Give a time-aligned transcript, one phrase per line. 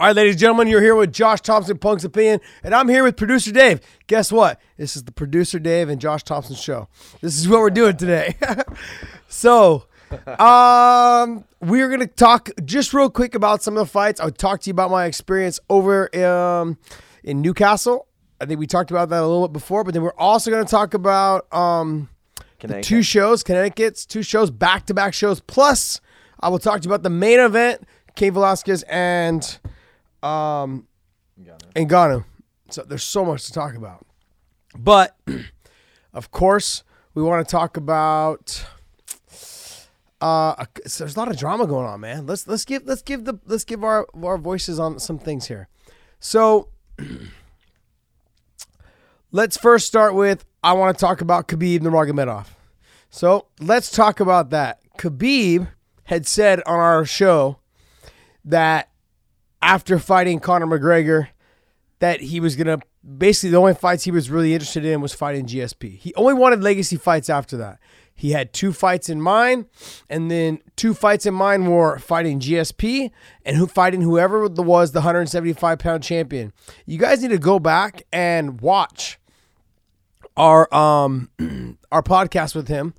[0.00, 3.04] All right, ladies and gentlemen, you're here with Josh Thomson, Punk's Opinion, and I'm here
[3.04, 3.82] with producer Dave.
[4.06, 4.58] Guess what?
[4.78, 6.88] This is the producer Dave and Josh Thompson show.
[7.20, 8.34] This is what we're doing today.
[9.28, 9.84] so,
[10.38, 14.22] um, we're gonna talk just real quick about some of the fights.
[14.22, 16.78] I'll talk to you about my experience over um,
[17.22, 18.06] in Newcastle.
[18.40, 20.64] I think we talked about that a little bit before, but then we're also gonna
[20.64, 22.08] talk about um,
[22.60, 25.40] the two shows, Connecticut's two shows, back to back shows.
[25.40, 26.00] Plus,
[26.40, 27.82] I will talk to you about the main event,
[28.14, 29.58] Cain Velasquez and
[30.22, 30.86] um,
[31.74, 32.24] and Ngannou.
[32.70, 34.06] So there's so much to talk about.
[34.76, 35.16] But
[36.12, 36.84] of course,
[37.14, 38.64] we want to talk about.
[40.20, 40.66] Uh,
[40.98, 42.26] there's a lot of drama going on, man.
[42.26, 45.68] Let's let's give let's give the let's give our our voices on some things here.
[46.18, 46.68] So
[49.32, 52.48] let's first start with I want to talk about Khabib Nurmagomedov.
[53.08, 54.80] So let's talk about that.
[54.98, 55.68] Khabib
[56.04, 57.58] had said on our show
[58.44, 58.89] that
[59.62, 61.28] after fighting Conor McGregor
[62.00, 62.78] that he was gonna
[63.16, 65.96] basically the only fights he was really interested in was fighting GSP.
[65.98, 67.78] He only wanted legacy fights after that.
[68.14, 69.64] He had two fights in mind,
[70.10, 73.10] and then two fights in mind were fighting GSP
[73.46, 76.52] and who fighting whoever was the 175 pound champion.
[76.84, 79.18] You guys need to go back and watch
[80.36, 81.30] our um
[81.90, 82.92] our podcast with him,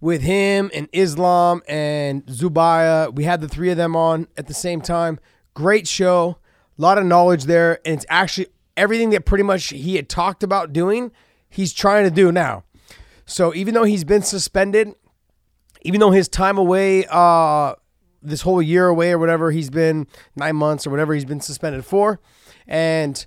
[0.00, 3.14] with him and Islam and Zubaira.
[3.14, 5.18] We had the three of them on at the same time.
[5.54, 6.38] Great show,
[6.78, 10.42] a lot of knowledge there, and it's actually everything that pretty much he had talked
[10.42, 11.12] about doing,
[11.48, 12.64] he's trying to do now.
[13.24, 14.94] So even though he's been suspended,
[15.82, 17.74] even though his time away, uh,
[18.22, 21.84] this whole year away or whatever, he's been nine months or whatever he's been suspended
[21.84, 22.20] for,
[22.66, 23.26] and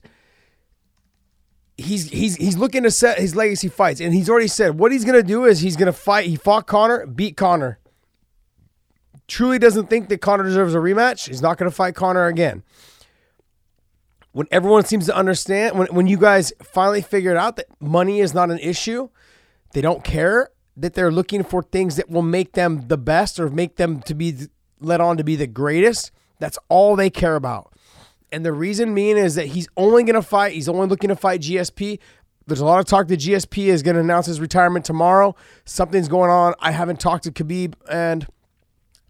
[1.78, 5.06] he's he's he's looking to set his legacy fights, and he's already said what he's
[5.06, 6.26] gonna do is he's gonna fight.
[6.28, 7.80] He fought Conor, beat Conor
[9.28, 12.64] truly doesn't think that Conor deserves a rematch, he's not going to fight Conor again.
[14.32, 18.34] When everyone seems to understand, when, when you guys finally figured out that money is
[18.34, 19.10] not an issue,
[19.74, 23.50] they don't care that they're looking for things that will make them the best or
[23.50, 24.36] make them to be
[24.80, 26.12] let on to be the greatest.
[26.40, 27.74] That's all they care about.
[28.32, 31.16] And the reason being is that he's only going to fight, he's only looking to
[31.16, 32.00] fight GSP.
[32.46, 35.36] There's a lot of talk that GSP is going to announce his retirement tomorrow.
[35.66, 36.54] Something's going on.
[36.60, 38.28] I haven't talked to Khabib and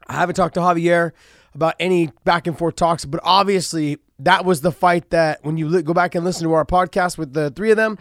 [0.07, 1.11] I haven't talked to Javier
[1.53, 5.81] about any back and forth talks, but obviously that was the fight that when you
[5.81, 7.97] go back and listen to our podcast with the three of them,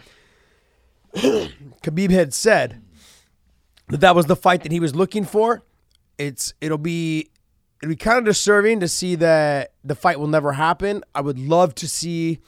[1.15, 2.81] Khabib had said
[3.89, 5.63] that that was the fight that he was looking for.
[6.17, 7.29] It's it'll be
[7.81, 11.03] it'll be kind of disturbing to see that the fight will never happen.
[11.13, 12.39] I would love to see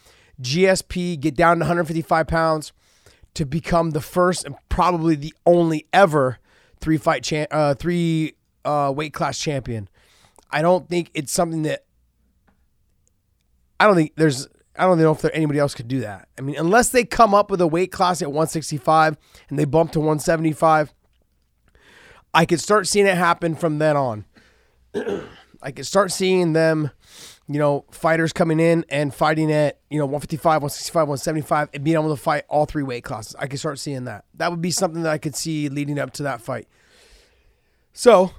[0.42, 2.72] GSP get down to 155 pounds
[3.36, 6.40] to become the first and probably the only ever
[6.82, 8.34] three fight cha- uh, three
[8.66, 9.90] uh, weight class champion.
[10.52, 11.86] I don't think it's something that
[13.80, 14.48] I don't think there's
[14.80, 16.30] I don't know if there anybody else could do that.
[16.38, 19.18] I mean, unless they come up with a weight class at 165
[19.50, 20.94] and they bump to 175,
[22.34, 24.26] I could start seeing it happen from then on.
[25.62, 26.92] I could start seeing them,
[27.48, 31.98] you know, fighters coming in and fighting at, you know, 155, 165, 175 and being
[31.98, 33.36] able to fight all three weight classes.
[33.38, 34.24] I could start seeing that.
[34.36, 36.68] That would be something that I could see leading up to that fight.
[37.94, 38.32] So,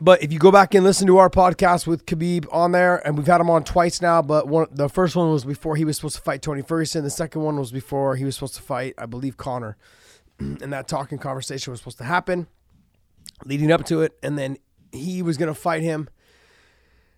[0.00, 3.16] but if you go back and listen to our podcast with Khabib on there, and
[3.16, 5.96] we've had him on twice now, but one the first one was before he was
[5.96, 7.04] supposed to fight Tony Ferguson.
[7.04, 9.76] The second one was before he was supposed to fight, I believe, Conor.
[10.38, 12.46] and that talking conversation was supposed to happen
[13.44, 14.58] leading up to it, and then
[14.92, 16.08] he was going to fight him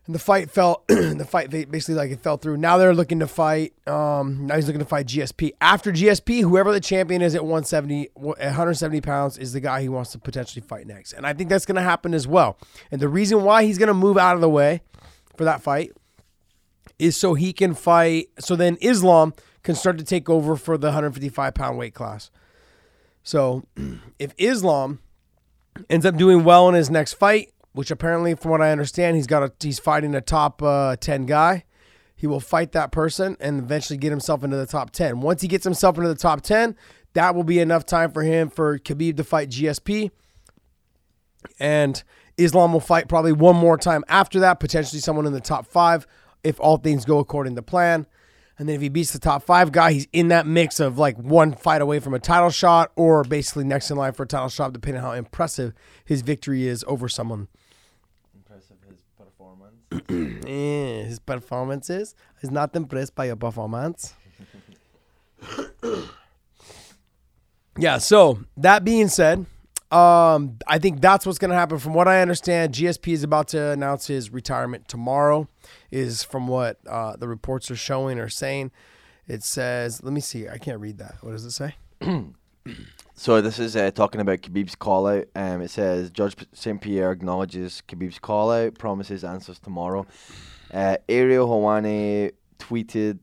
[0.06, 0.84] and the fight fell.
[0.88, 2.56] the fight basically like it fell through.
[2.56, 3.74] Now they're looking to fight.
[3.86, 5.52] Um, now he's looking to fight GSP.
[5.60, 10.12] After GSP, whoever the champion is at 170, 170 pounds is the guy he wants
[10.12, 11.12] to potentially fight next.
[11.12, 12.58] And I think that's going to happen as well.
[12.90, 14.82] And the reason why he's going to move out of the way
[15.36, 15.92] for that fight
[16.98, 18.30] is so he can fight.
[18.38, 22.30] So then Islam can start to take over for the 155 pound weight class.
[23.22, 23.64] So
[24.18, 25.00] if Islam
[25.88, 29.26] ends up doing well in his next fight, which apparently, from what I understand, he's
[29.26, 31.64] got a he's fighting a top uh, ten guy.
[32.16, 35.21] He will fight that person and eventually get himself into the top ten.
[35.21, 36.77] Once he gets himself into the top ten,
[37.15, 40.10] that will be enough time for him for Khabib to fight GSP,
[41.59, 42.03] and
[42.36, 46.06] Islam will fight probably one more time after that, potentially someone in the top five
[46.42, 48.06] if all things go according to plan.
[48.59, 51.16] And then if he beats the top five guy, he's in that mix of like
[51.16, 54.50] one fight away from a title shot or basically next in line for a title
[54.50, 55.72] shot, depending on how impressive
[56.04, 57.48] his victory is over someone.
[60.10, 62.15] Eh, his performances.
[62.41, 64.15] He's not impressed by your performance.
[67.78, 69.47] yeah, so that being said,
[69.91, 71.78] Um, I think that's what's going to happen.
[71.78, 75.48] From what I understand, GSP is about to announce his retirement tomorrow.
[75.91, 78.71] Is from what uh, the reports are showing or saying.
[79.27, 80.48] It says, let me see.
[80.48, 81.16] I can't read that.
[81.22, 81.75] What does it say?
[83.20, 85.26] So this is uh, talking about Khabib's call out.
[85.34, 90.06] Um, it says Georges St Pierre acknowledges Khabib's call out, promises answers tomorrow.
[90.72, 93.18] Uh, Ariel Helwani tweeted,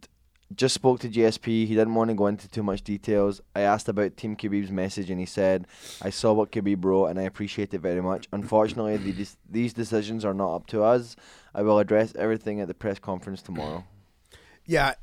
[0.55, 1.65] just spoke to GSP.
[1.65, 3.41] He didn't want to go into too much details.
[3.55, 5.65] I asked about Team Khabib's message, and he said,
[5.99, 8.27] "I saw what Khabib wrote, and I appreciate it very much.
[8.31, 11.15] Unfortunately, the, these decisions are not up to us.
[11.55, 13.83] I will address everything at the press conference tomorrow."
[14.63, 14.93] Yeah.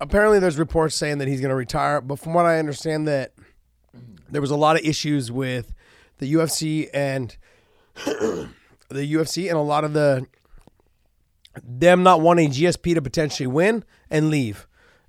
[0.00, 3.34] Apparently, there's reports saying that he's going to retire, but from what I understand, that
[4.30, 5.72] there was a lot of issues with
[6.18, 7.36] the UFC and
[7.94, 8.50] the
[8.90, 10.26] UFC and a lot of the
[11.62, 14.66] them not wanting GSP to potentially win and leave,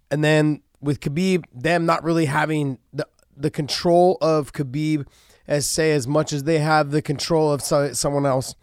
[0.10, 5.06] and then with Khabib, them not really having the the control of Khabib
[5.48, 8.56] as say as much as they have the control of so, someone else.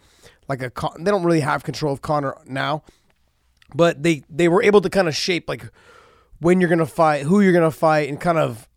[0.49, 2.83] Like a Con- they don't really have control of Conor now,
[3.75, 5.71] but they they were able to kind of shape like
[6.41, 8.69] when you're gonna fight, who you're gonna fight, and kind of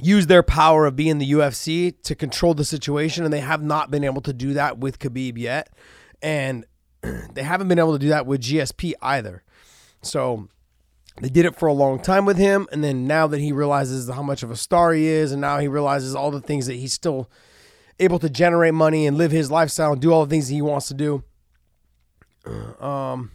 [0.00, 3.90] use their power of being the UFC to control the situation, and they have not
[3.90, 5.70] been able to do that with Khabib yet,
[6.22, 6.64] and
[7.32, 9.42] they haven't been able to do that with GSP either.
[10.02, 10.48] So
[11.20, 14.08] they did it for a long time with him, and then now that he realizes
[14.08, 16.74] how much of a star he is, and now he realizes all the things that
[16.74, 17.30] he's still
[18.00, 20.62] able to generate money and live his lifestyle and do all the things that he
[20.62, 21.22] wants to do.
[22.78, 23.30] Um,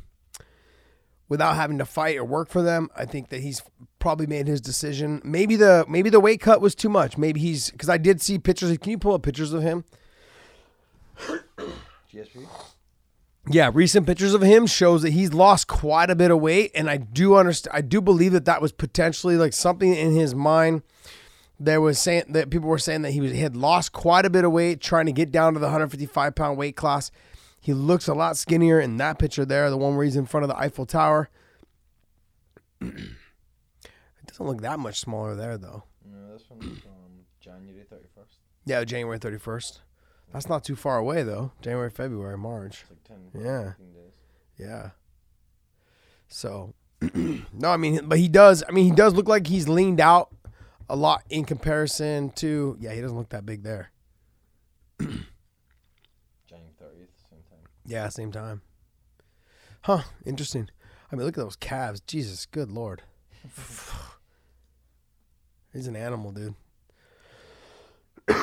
[1.30, 2.90] without having to fight or work for them.
[2.98, 3.62] I think that he's
[4.00, 5.22] probably made his decision.
[5.24, 7.18] Maybe the maybe the weight cut was too much.
[7.18, 8.76] Maybe he's because I did see pictures.
[8.80, 9.86] Can you pull up pictures of him?
[12.14, 12.48] GSP.
[13.52, 16.90] Yeah, recent pictures of him shows that he's lost quite a bit of weight, and
[16.90, 17.76] I do understand.
[17.76, 20.82] I do believe that that was potentially like something in his mind.
[21.60, 24.30] There was saying that people were saying that he was he had lost quite a
[24.30, 27.12] bit of weight trying to get down to the 155 pound weight class.
[27.62, 30.44] He looks a lot skinnier in that picture there, the one where he's in front
[30.44, 31.30] of the Eiffel Tower.
[32.82, 33.06] it
[34.28, 35.84] doesn't look that much smaller there though.
[36.06, 38.36] No, this one's from January 31st.
[38.66, 39.80] Yeah, January 31st.
[40.32, 41.52] That's not too far away though.
[41.62, 42.86] January, February, March.
[42.90, 43.74] It's like 10, Yeah.
[43.78, 44.14] days.
[44.58, 44.90] Yeah.
[46.28, 46.74] So,
[47.14, 48.64] no, I mean, but he does.
[48.68, 50.30] I mean, he does look like he's leaned out
[50.88, 52.78] a lot in comparison to.
[52.80, 53.92] Yeah, he doesn't look that big there.
[55.00, 55.24] January
[56.82, 57.60] 30th, same time.
[57.90, 58.62] Yeah, same time.
[59.82, 60.04] Huh.
[60.24, 60.70] Interesting.
[61.12, 62.02] I mean, look at those calves.
[62.02, 63.02] Jesus, good lord.
[65.74, 66.54] He's an animal, dude.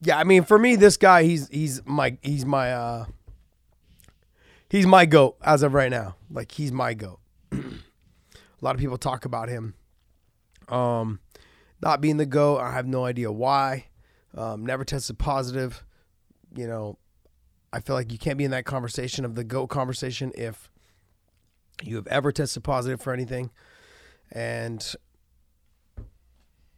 [0.00, 3.04] yeah, I mean, for me, this guy, he's he's my he's my uh
[4.68, 6.16] he's my goat as of right now.
[6.30, 7.20] Like he's my goat.
[7.52, 7.58] a
[8.60, 9.74] lot of people talk about him.
[10.68, 11.20] Um,
[11.80, 12.58] not being the goat.
[12.58, 13.89] I have no idea why.
[14.36, 15.84] Um, never tested positive.
[16.54, 16.98] You know,
[17.72, 20.70] I feel like you can't be in that conversation of the GOAT conversation if
[21.82, 23.50] you have ever tested positive for anything.
[24.32, 24.84] And,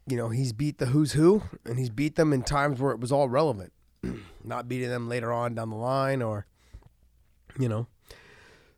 [0.07, 3.01] you know, he's beat the who's who and he's beat them in times where it
[3.01, 3.73] was all relevant,
[4.45, 6.47] not beating them later on down the line or,
[7.59, 7.87] you know.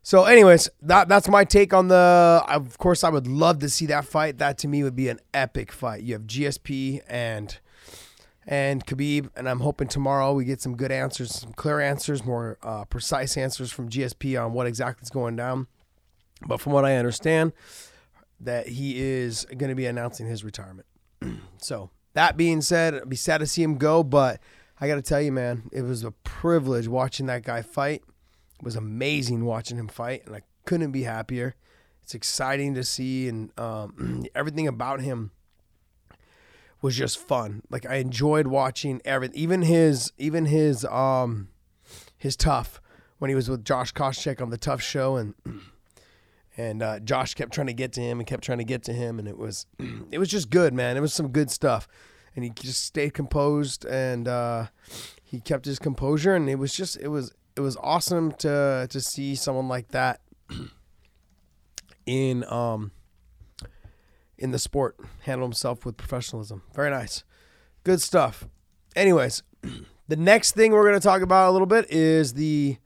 [0.03, 2.45] So, anyways, that that's my take on the.
[2.47, 4.37] Of course, I would love to see that fight.
[4.37, 6.03] That to me would be an epic fight.
[6.03, 7.59] You have GSP and
[8.47, 12.59] and Khabib, and I'm hoping tomorrow we get some good answers, some clear answers, more
[12.63, 15.67] uh, precise answers from GSP on what exactly is going down.
[16.47, 17.53] But from what I understand,
[18.41, 20.87] that he is going to be announcing his retirement.
[21.59, 24.41] so that being said, I'd be sad to see him go, but
[24.81, 28.03] I got to tell you, man, it was a privilege watching that guy fight.
[28.59, 31.55] It was amazing watching him fight, and I couldn't be happier.
[32.03, 35.31] It's exciting to see, and um, everything about him
[36.85, 37.63] was just fun.
[37.71, 41.49] Like I enjoyed watching everything, even his, even his, um,
[42.15, 42.79] his tough
[43.19, 45.35] when he was with Josh Koscheck on the Tough Show, and
[46.59, 48.93] and uh, Josh kept trying to get to him and kept trying to get to
[48.93, 49.65] him, and it was,
[50.11, 50.99] it was just good, man.
[50.99, 51.89] It was some good stuff,
[52.37, 54.67] and he just stayed composed and uh,
[55.23, 59.01] he kept his composure, and it was just, it was, it was awesome to to
[59.01, 60.21] see someone like that
[62.05, 62.91] in um
[64.45, 66.63] in the sport handle himself with professionalism.
[66.75, 67.25] Very nice.
[67.83, 68.47] Good stuff.
[68.95, 69.43] Anyways,
[70.09, 72.77] the next thing we're going to talk about a little bit is the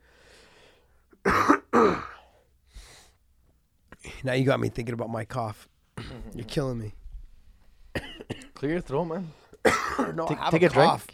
[4.23, 5.67] Now you got me thinking about my cough.
[5.97, 6.37] Mm-hmm.
[6.39, 6.93] You're killing me.
[8.53, 9.33] Clear your throat, man.
[10.15, 10.89] no, Take- I have take a, a drink.
[10.89, 11.07] cough.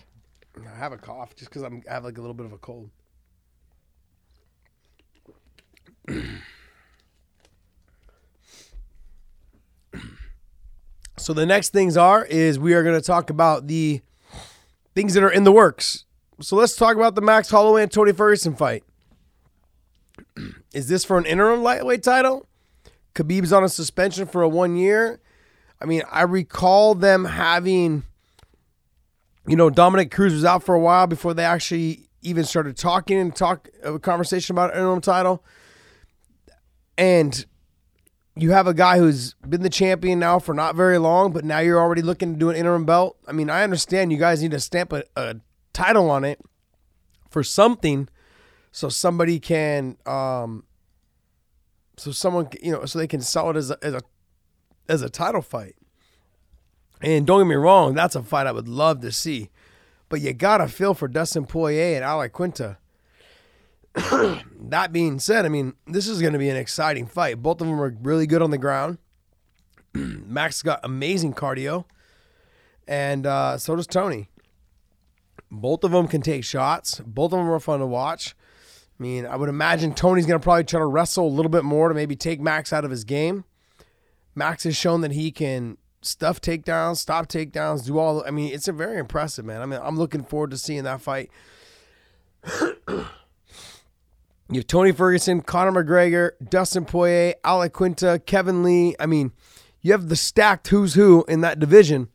[0.63, 2.57] I have a cough just because I'm I have like a little bit of a
[2.59, 2.91] cold.
[11.17, 14.01] So the next things are is we are going to talk about the
[14.93, 16.05] things that are in the works.
[16.41, 18.83] So let's talk about the Max Holloway and Tony Ferguson fight.
[20.73, 22.47] Is this for an interim lightweight title?
[23.13, 25.21] Khabib's on a suspension for a one year.
[25.81, 28.03] I mean, I recall them having,
[29.47, 33.17] you know, Dominick Cruz was out for a while before they actually even started talking
[33.17, 35.43] and talk a conversation about an interim title.
[36.97, 37.45] And
[38.37, 41.59] you have a guy who's been the champion now for not very long, but now
[41.59, 43.17] you're already looking to do an interim belt.
[43.27, 45.35] I mean, I understand you guys need to stamp a, a
[45.71, 46.41] title on it
[47.29, 48.09] for something
[48.71, 50.65] so somebody can um
[51.97, 54.01] so someone you know so they can sell it as a as a
[54.89, 55.75] as a title fight.
[57.01, 59.49] And don't get me wrong that's a fight i would love to see.
[60.09, 62.77] But you gotta feel for dustin poirier and Al Iaquinta
[64.59, 67.67] that being said i mean this is going to be an exciting fight both of
[67.67, 68.97] them are really good on the ground
[69.93, 71.85] max got amazing cardio
[72.87, 74.29] and uh, so does tony
[75.49, 78.35] both of them can take shots both of them are fun to watch
[78.97, 81.65] I mean, I would imagine Tony's going to probably try to wrestle a little bit
[81.65, 83.43] more to maybe take Max out of his game.
[84.35, 88.23] Max has shown that he can stuff takedowns, stop takedowns, do all.
[88.25, 89.61] I mean, it's a very impressive, man.
[89.61, 91.29] I mean, I'm looking forward to seeing that fight.
[94.49, 98.95] you have Tony Ferguson, Conor McGregor, Dustin Poirier, Al Iaquinta, Kevin Lee.
[98.99, 99.31] I mean,
[99.81, 102.09] you have the stacked who's who in that division.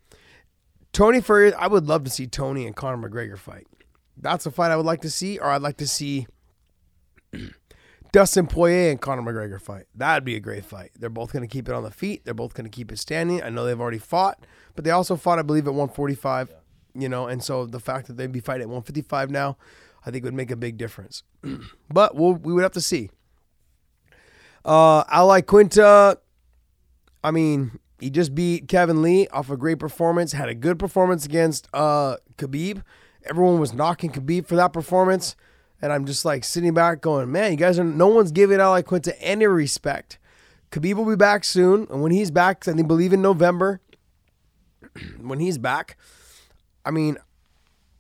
[0.93, 3.67] Tony Ferguson, I would love to see Tony and Conor McGregor fight.
[4.17, 6.27] That's a fight I would like to see, or I'd like to see
[8.13, 9.87] Dustin Poirier and Conor McGregor fight.
[9.95, 10.91] That'd be a great fight.
[10.99, 12.25] They're both going to keep it on the feet.
[12.25, 13.43] They're both going to keep it standing.
[13.43, 14.45] I know they've already fought,
[14.75, 16.55] but they also fought, I believe, at 145.
[16.95, 19.57] You know, and so the fact that they'd be fighting at 155 now,
[20.05, 21.23] I think would make a big difference.
[21.91, 23.11] but we'll, we would have to see.
[24.65, 26.17] Uh, Al Iaquinta,
[27.23, 30.33] I mean, he just beat Kevin Lee off a great performance.
[30.33, 32.83] Had a good performance against uh, Khabib.
[33.25, 35.37] Everyone was knocking Khabib for that performance.
[35.83, 38.81] And I'm just like sitting back going, man, you guys are, no one's giving Al
[38.81, 40.19] Iaquinta any respect.
[40.71, 41.87] Khabib will be back soon.
[41.91, 43.81] And when he's back, I think believe in November,
[45.21, 45.97] when he's back,
[46.85, 47.19] I mean,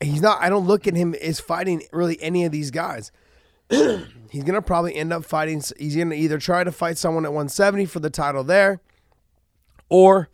[0.00, 3.12] he's not, I don't look at him as fighting really any of these guys.
[3.70, 7.86] he's to probably end up fighting, he's to either try to fight someone at 170
[7.86, 8.80] for the title there,
[9.88, 10.28] or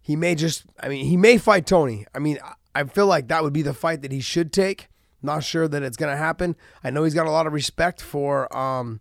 [0.00, 2.06] he may just, I mean, he may fight Tony.
[2.14, 2.38] I mean,
[2.74, 4.88] I feel like that would be the fight that he should take.
[5.22, 6.56] Not sure that it's to happen.
[6.82, 9.00] I know he's got a lot of respect for um,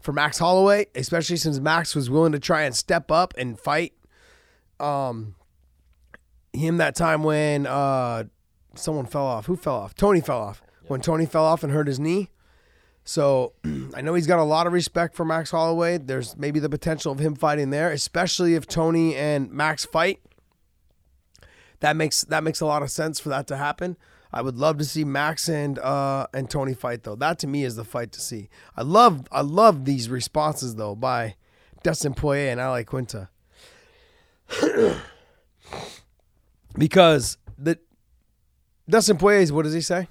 [0.00, 3.92] for Max Holloway, especially since Max was willing to try and step up and fight
[4.78, 5.34] um,
[6.52, 8.24] him that time when uh,
[8.78, 9.46] someone fell off.
[9.46, 9.94] Who fell off?
[9.94, 10.62] Tony fell off.
[10.86, 12.30] When Tony fell off and hurt his knee.
[13.04, 13.52] So
[13.94, 15.98] I know he's got a lot of respect for Max Holloway.
[15.98, 20.20] There's maybe the potential of him fighting there, especially if Tony and Max fight.
[21.80, 23.96] That makes that makes a lot of sense for that to happen.
[24.32, 27.14] I would love to see Max and uh, and Tony fight though.
[27.16, 28.50] That to me is the fight to see.
[28.76, 31.36] I love I love these responses though by
[31.82, 33.28] Dustin Poirier and Al Iaquinta.
[36.78, 37.78] because the
[38.88, 40.08] Dustin Poirier is what does he say?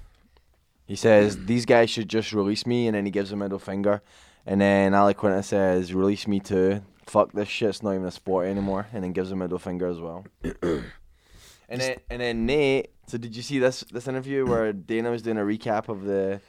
[0.86, 4.02] He says these guys should just release me, and then he gives a middle finger,
[4.46, 6.82] and then Al Iaquinta says release me too.
[7.06, 9.86] Fuck this shit, it's not even a sport anymore, and then gives a middle finger
[9.86, 10.24] as well.
[10.62, 10.84] and
[11.68, 12.90] then and then Nate.
[13.06, 16.40] So did you see this this interview where Dana was doing a recap of the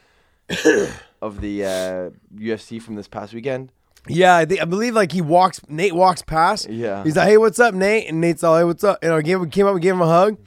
[1.22, 3.72] of the uh, UFC from this past weekend?
[4.08, 6.70] Yeah, I think I believe like he walks Nate walks past.
[6.70, 7.04] Yeah.
[7.04, 9.52] He's like, "Hey, what's up, Nate?" And Nate's all, "Hey, what's up?" You know, gave,
[9.52, 10.38] came up and gave him a hug,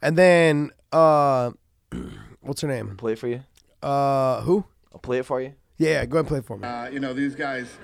[0.00, 1.50] and then uh,
[2.40, 2.96] what's her name?
[2.96, 3.42] Play it for you.
[3.82, 4.64] Uh, who?
[4.92, 5.54] I'll play it for you.
[5.76, 6.66] Yeah, yeah, go ahead and play it for me.
[6.68, 7.76] Uh, you know, these guys,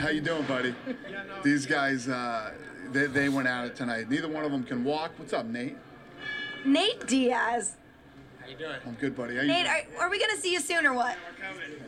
[0.00, 0.74] how you doing, buddy?
[1.42, 2.52] These guys, uh,
[2.92, 4.10] they, they went at it tonight.
[4.10, 5.12] Neither one of them can walk.
[5.16, 5.76] What's up, Nate?
[6.64, 7.76] Nate Diaz.
[8.40, 8.76] How you doing?
[8.86, 9.36] I'm good, buddy.
[9.36, 9.86] How you Nate, doing?
[9.98, 11.16] are, are we gonna see you soon or what?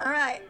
[0.04, 0.40] All right.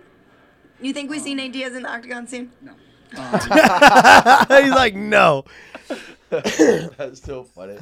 [0.80, 2.52] You think we see Nate Diaz in the octagon soon?
[2.62, 2.72] No.
[4.62, 5.44] He's like, "No."
[6.30, 7.78] That's so funny.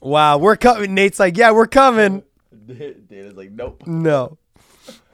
[0.00, 0.94] Wow, we're coming.
[0.94, 2.22] Nate's like, "Yeah, we're coming."
[2.66, 3.82] Dana's like, nope.
[3.86, 4.38] No.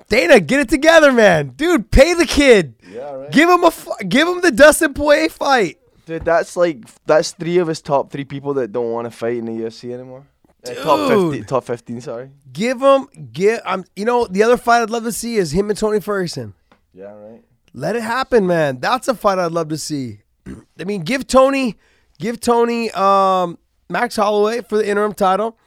[0.08, 1.48] Dana, get it together, man.
[1.50, 2.74] Dude, pay the kid.
[2.90, 3.30] Yeah, right.
[3.30, 5.78] Give him a f- give him the Dustin Poirier fight.
[6.06, 9.36] Dude, that's like that's three of his top three people that don't want to fight
[9.36, 10.26] in the UFC anymore.
[10.66, 11.48] Uh, top fifteen, Dude.
[11.48, 12.00] top fifteen.
[12.00, 12.30] Sorry.
[12.52, 15.68] Give him get um you know, the other fight I'd love to see is him
[15.68, 16.54] and Tony Ferguson.
[16.94, 17.42] Yeah, right.
[17.74, 18.80] Let it happen, man.
[18.80, 20.20] That's a fight I'd love to see.
[20.80, 21.76] I mean, give Tony
[22.18, 23.58] give Tony um
[23.88, 25.58] Max Holloway for the interim title.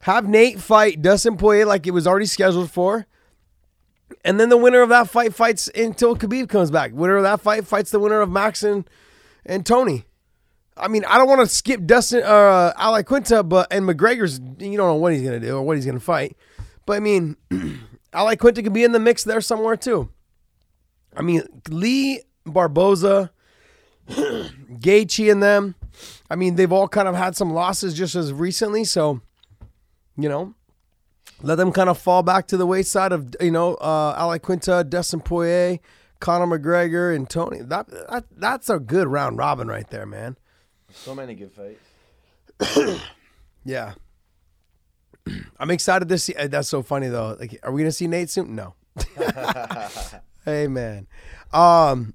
[0.00, 3.06] Have Nate fight Dustin Poirier like it was already scheduled for.
[4.24, 6.92] And then the winner of that fight fights until Khabib comes back.
[6.92, 8.88] Winner of that fight fights the winner of Max and,
[9.44, 10.04] and Tony.
[10.76, 14.38] I mean, I don't want to skip Dustin, uh, Al Iaquinta, but and McGregor's.
[14.58, 16.36] You don't know what he's gonna do or what he's gonna fight,
[16.84, 17.36] but I mean,
[18.12, 20.10] Al Iaquinta could be in the mix there somewhere too.
[21.16, 23.30] I mean, Lee Barboza,
[24.08, 25.76] Gaethje, and them.
[26.30, 29.20] I mean, they've all kind of had some losses just as recently, so
[30.16, 30.54] you know,
[31.42, 34.88] let them kind of fall back to the wayside of you know, uh, Al Iaquinta,
[34.88, 35.78] Dustin Poirier,
[36.20, 37.60] Conor McGregor, and Tony.
[37.62, 40.36] That, that that's a good round robin right there, man.
[40.92, 43.00] So many good fights.
[43.64, 43.94] Yeah.
[45.58, 46.34] I'm excited to see.
[46.36, 47.36] uh, That's so funny though.
[47.38, 48.54] Like, are we gonna see Nate soon?
[48.54, 48.74] No.
[50.44, 51.08] hey man.
[51.52, 52.14] Um,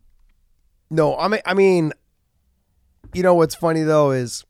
[0.89, 1.17] no.
[1.17, 1.91] I mean, I mean,
[3.13, 4.45] you know what's funny though is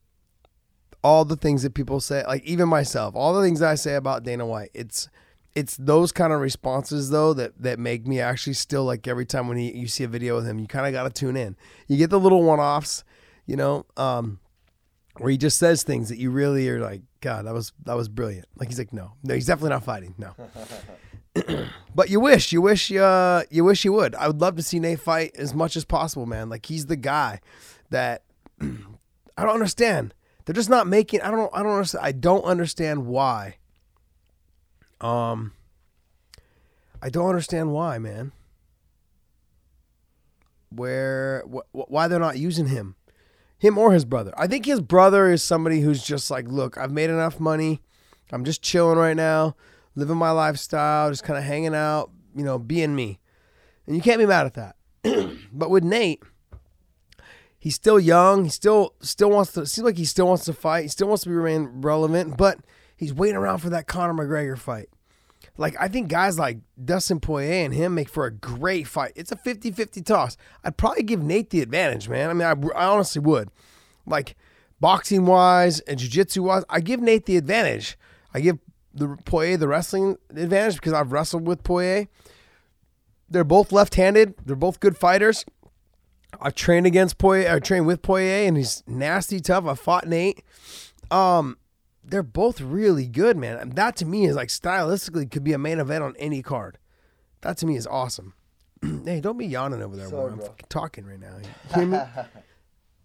[1.02, 2.24] all the things that people say.
[2.26, 4.70] Like even myself, all the things I say about Dana White.
[4.74, 5.08] It's
[5.54, 9.48] it's those kind of responses though that that make me actually still like every time
[9.48, 11.56] when he, you see a video with him, you kind of got to tune in.
[11.88, 13.04] You get the little one offs,
[13.46, 13.84] you know.
[13.96, 14.38] Um,
[15.18, 18.08] where he just says things that you really are like, God, that was that was
[18.08, 18.46] brilliant.
[18.56, 20.14] Like he's like, no, no, he's definitely not fighting.
[20.16, 20.34] No,
[21.94, 24.14] but you wish, you wish, uh, you wish he would.
[24.14, 26.48] I would love to see Nate fight as much as possible, man.
[26.48, 27.40] Like he's the guy
[27.90, 28.22] that
[29.36, 30.14] I don't understand.
[30.44, 31.20] They're just not making.
[31.22, 31.50] I don't.
[31.54, 32.04] I don't understand.
[32.04, 33.56] I don't understand why.
[35.00, 35.52] Um,
[37.00, 38.32] I don't understand why, man.
[40.70, 42.94] Where, wh- wh- why they're not using him?
[43.62, 44.32] him or his brother.
[44.36, 47.80] I think his brother is somebody who's just like, look, I've made enough money.
[48.32, 49.54] I'm just chilling right now,
[49.94, 53.20] living my lifestyle, just kind of hanging out, you know, being me.
[53.86, 54.76] And you can't be mad at that.
[55.52, 56.24] but with Nate,
[57.62, 58.42] he's still young.
[58.42, 60.82] He still still wants to seems like he still wants to fight.
[60.82, 62.58] He still wants to be remain relevant, but
[62.96, 64.88] he's waiting around for that Conor McGregor fight.
[65.56, 69.12] Like I think guys like Dustin Poirier and him make for a great fight.
[69.14, 70.36] It's a 50-50 toss.
[70.64, 72.30] I'd probably give Nate the advantage, man.
[72.30, 73.48] I mean, I, I honestly would.
[74.06, 74.34] Like
[74.80, 77.96] boxing wise and jiu-jitsu wise, I give Nate the advantage.
[78.34, 78.58] I give
[78.92, 82.08] the Poirier the wrestling advantage because I've wrestled with Poirier.
[83.30, 84.34] They're both left-handed.
[84.44, 85.44] They're both good fighters.
[86.40, 87.50] I've trained against Poirier.
[87.50, 89.66] I trained with Poirier, and he's nasty tough.
[89.66, 90.42] I fought Nate.
[91.10, 91.58] Um,
[92.04, 93.56] they're both really good, man.
[93.58, 96.78] And That to me is like stylistically could be a main event on any card.
[97.42, 98.34] That to me is awesome.
[99.04, 100.32] hey, don't be yawning over there, Sorry.
[100.32, 101.36] I'm fucking talking right now.
[101.76, 101.86] You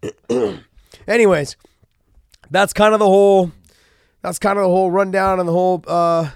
[0.00, 0.60] hear me?
[1.06, 1.56] Anyways,
[2.50, 3.52] that's kind of the whole.
[4.22, 5.84] That's kind of the whole rundown and the whole.
[5.86, 6.30] uh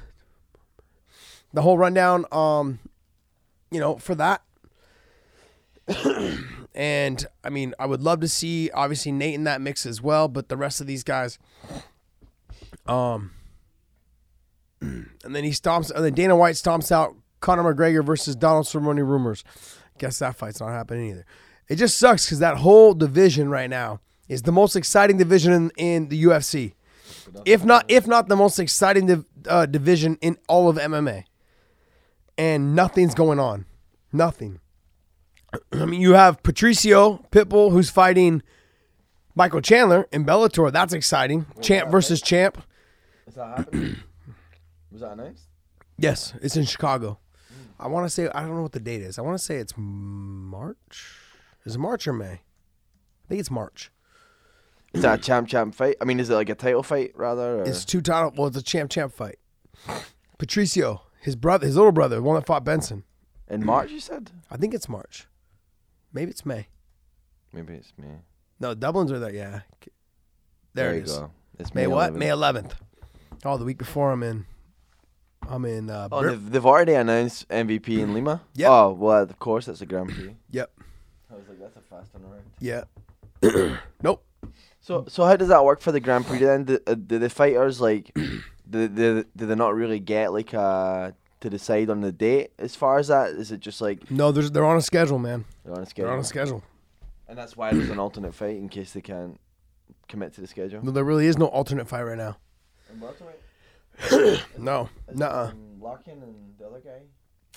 [1.52, 2.26] The whole rundown.
[2.30, 2.78] Um,
[3.70, 4.42] you know, for that.
[6.74, 10.28] and I mean, I would love to see obviously Nate in that mix as well,
[10.28, 11.38] but the rest of these guys.
[12.86, 13.32] Um,
[14.80, 19.06] and then he stomps, and then Dana White stomps out Conor McGregor versus Donald Cerrone
[19.06, 19.44] rumors.
[19.98, 21.26] Guess that fight's not happening either.
[21.68, 25.70] It just sucks because that whole division right now is the most exciting division in,
[25.76, 26.74] in the UFC,
[27.44, 31.24] if not if not the most exciting div, uh, division in all of MMA.
[32.38, 33.66] And nothing's going on,
[34.12, 34.60] nothing.
[35.72, 38.42] I mean, you have Patricio Pitbull who's fighting
[39.34, 40.72] Michael Chandler in Bellator.
[40.72, 41.46] That's exciting.
[41.60, 42.62] Champ versus champ.
[43.26, 43.96] Is that happening?
[44.92, 45.46] Was that nice?
[45.98, 47.18] Yes, it's in Chicago.
[47.48, 47.82] Hmm.
[47.84, 49.18] I want to say I don't know what the date is.
[49.18, 51.16] I want to say it's March.
[51.64, 52.32] Is it March or May?
[52.32, 53.90] I think it's March.
[54.92, 55.96] Is that a champ champ fight?
[56.00, 57.60] I mean, is it like a title fight rather?
[57.60, 57.62] Or?
[57.62, 58.32] It's two title.
[58.36, 59.38] Well, it's a champ champ fight.
[60.38, 63.04] Patricio, his brother, his little brother, the one that fought Benson.
[63.48, 64.30] in March, you said?
[64.50, 65.26] I think it's March.
[66.12, 66.66] Maybe it's May.
[67.52, 68.08] Maybe it's me.
[68.60, 69.32] No, Dublin's are there.
[69.34, 69.60] Yeah,
[70.74, 71.16] there, you it is.
[71.18, 71.30] go.
[71.58, 72.12] It's May what?
[72.12, 72.16] 11th.
[72.16, 72.72] May 11th.
[73.44, 74.46] Oh, the week before I'm in.
[75.48, 75.90] I'm in.
[75.90, 78.42] Uh, Oh, Bir- they've, they've already announced MVP in Lima.
[78.54, 78.70] Yep.
[78.70, 80.36] Oh well, of course that's a Grand Prix.
[80.50, 80.70] yep.
[81.30, 82.42] I was like, that's a fast turnaround.
[82.60, 82.84] Yeah.
[84.02, 84.24] nope.
[84.80, 86.64] So so how does that work for the Grand Prix then?
[86.64, 88.12] Do, uh, do the fighters like
[88.70, 91.10] do, do, do they not really get like uh
[91.42, 93.30] to decide on the date as far as that?
[93.30, 95.44] Is it just like No, there's, they're on a schedule, man.
[95.64, 96.12] they're on a They're schedule?
[96.12, 96.62] on a schedule.
[97.28, 99.38] And that's why there's an alternate fight in case they can't
[100.08, 100.82] commit to the schedule.
[100.84, 102.36] No, there really is no alternate fight right now.
[104.58, 107.00] No, nuh Larkin and the other guy.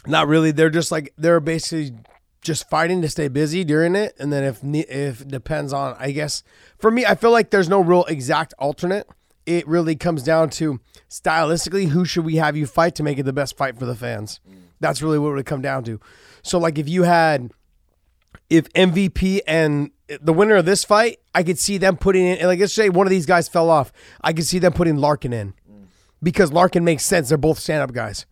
[0.08, 0.52] Not really.
[0.52, 1.98] They're just like they're basically
[2.41, 6.12] just fighting to stay busy during it, and then if if it depends on, I
[6.12, 6.43] guess
[6.78, 9.08] for me, I feel like there's no real exact alternate.
[9.45, 10.79] It really comes down to
[11.10, 13.95] stylistically, who should we have you fight to make it the best fight for the
[13.95, 14.39] fans?
[14.49, 14.55] Mm.
[14.79, 15.99] That's really what it would come down to.
[16.41, 17.51] So, like, if you had
[18.49, 22.60] if MVP and the winner of this fight, I could see them putting in like
[22.60, 25.53] let's say one of these guys fell off, I could see them putting Larkin in
[25.69, 25.86] mm.
[26.21, 27.29] because Larkin makes sense.
[27.29, 28.25] They're both stand up guys.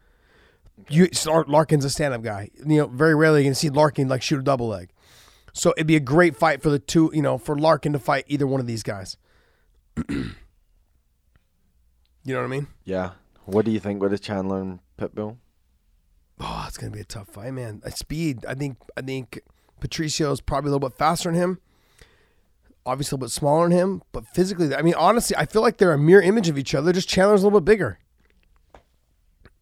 [0.90, 2.50] You Lar- Larkin's a stand up guy.
[2.66, 4.90] You know, very rarely you can see Larkin like shoot a double leg.
[5.54, 8.26] So it'd be a great fight for the two, you know, for Larkin to fight
[8.28, 9.18] either one of these guys.
[12.24, 12.68] you know what I mean?
[12.86, 13.12] Yeah.
[13.46, 15.38] What do you think with the Chandler and Pitbull?
[16.40, 17.82] Oh, it's gonna be a tough fight, man.
[17.86, 19.42] At speed, I think I think
[19.80, 21.60] Patricio's probably a little bit faster than him.
[22.86, 25.78] Obviously a little bit smaller than him, but physically, I mean, honestly, I feel like
[25.78, 26.92] they're a mirror image of each other.
[26.92, 28.00] Just Chandler's a little bit bigger.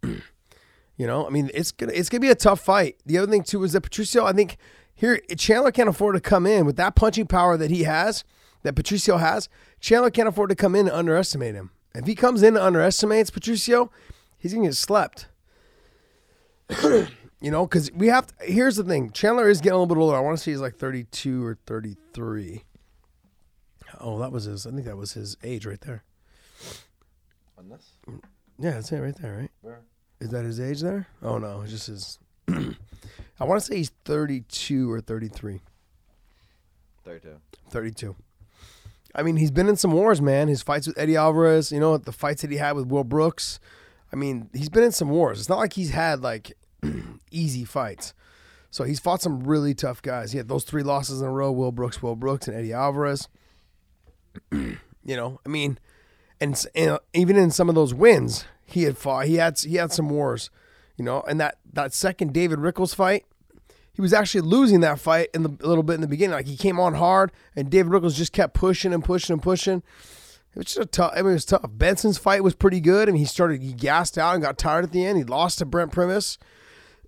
[0.03, 2.97] you know, I mean, it's gonna it's gonna be a tough fight.
[3.05, 4.57] The other thing too is that Patricio, I think
[4.93, 8.23] here Chandler can't afford to come in with that punching power that he has,
[8.63, 9.49] that Patricio has.
[9.79, 11.71] Chandler can't afford to come in and underestimate him.
[11.93, 13.91] If he comes in and underestimates Patricio,
[14.37, 15.27] he's gonna get slept.
[17.41, 18.27] you know, because we have.
[18.27, 20.15] To, here's the thing: Chandler is getting a little bit older.
[20.15, 22.63] I want to say he's like 32 or 33.
[23.99, 24.65] Oh, that was his.
[24.65, 26.03] I think that was his age right there.
[27.57, 27.91] On this?
[28.57, 29.51] Yeah, that's it right there, right?
[29.61, 29.81] Where?
[30.19, 31.07] Is that his age there?
[31.21, 32.19] Oh no, it's just his.
[33.39, 35.61] I want to say he's 32 or 33.
[37.03, 37.37] 32.
[37.69, 38.15] 32.
[39.15, 40.47] I mean, he's been in some wars, man.
[40.47, 43.59] His fights with Eddie Alvarez, you know, the fights that he had with Will Brooks.
[44.11, 45.39] I mean, he's been in some wars.
[45.39, 46.53] It's not like he's had like
[47.31, 48.13] easy fights.
[48.69, 50.31] So he's fought some really tough guys.
[50.31, 53.27] He had those three losses in a row: Will Brooks, Will Brooks, and Eddie Alvarez.
[54.51, 55.77] you know, I mean,
[56.39, 59.25] and, and uh, even in some of those wins, he had fought.
[59.25, 60.49] He had he had some wars.
[60.97, 63.25] You know, and that that second David Rickels fight,
[63.93, 66.33] he was actually losing that fight in the a little bit in the beginning.
[66.33, 69.83] Like he came on hard, and David Rickels just kept pushing and pushing and pushing.
[70.53, 71.13] It was just a tough.
[71.13, 71.65] I mean, it was tough.
[71.69, 73.07] Benson's fight was pretty good.
[73.07, 75.17] and he started, he gassed out and got tired at the end.
[75.17, 76.37] He lost to Brent Primus.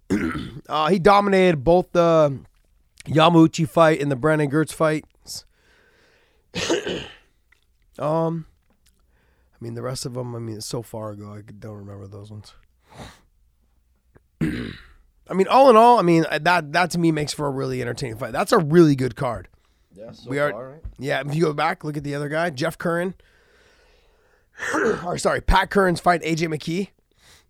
[0.69, 2.39] uh, he dominated both the
[3.05, 5.05] Yamauchi fight and the Brandon Girtz fight.
[7.99, 8.45] um,
[9.53, 10.35] I mean, the rest of them.
[10.35, 12.53] I mean, it's so far ago, I don't remember those ones.
[15.33, 17.81] I mean, all in all, I mean that that to me makes for a really
[17.81, 18.33] entertaining fight.
[18.33, 19.47] That's a really good card.
[19.95, 20.81] Yeah, so We are- far, right?
[20.99, 23.15] Yeah, if you go back, look at the other guy, Jeff Curran.
[25.03, 26.89] or sorry, Pat Curran's fight AJ McKee.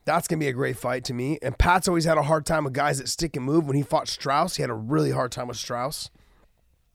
[0.06, 1.40] That's gonna be a great fight to me.
[1.42, 3.68] And Pat's always had a hard time with guys that stick and move.
[3.68, 6.10] When he fought Straus, he had a really hard time with Straus.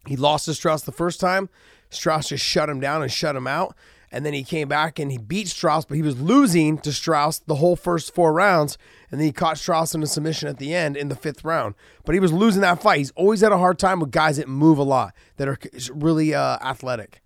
[0.06, 1.50] He lost to Straus the first time.
[1.90, 3.76] Straus just shut him down and shut him out.
[4.10, 7.40] And then he came back and he beat Straus, but he was losing to Straus
[7.40, 8.78] the whole first four rounds.
[9.10, 11.74] And then he caught Straus in a submission at the end in the fifth round.
[12.04, 12.98] But he was losing that fight.
[12.98, 15.58] He's always had a hard time with guys that move a lot, that are
[15.92, 17.20] really uh, athletic.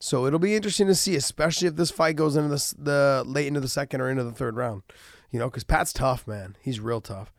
[0.00, 3.46] So it'll be interesting to see, especially if this fight goes into the, the late
[3.46, 4.82] into the second or into the third round.
[5.30, 6.56] You know, because Pat's tough, man.
[6.60, 7.32] He's real tough.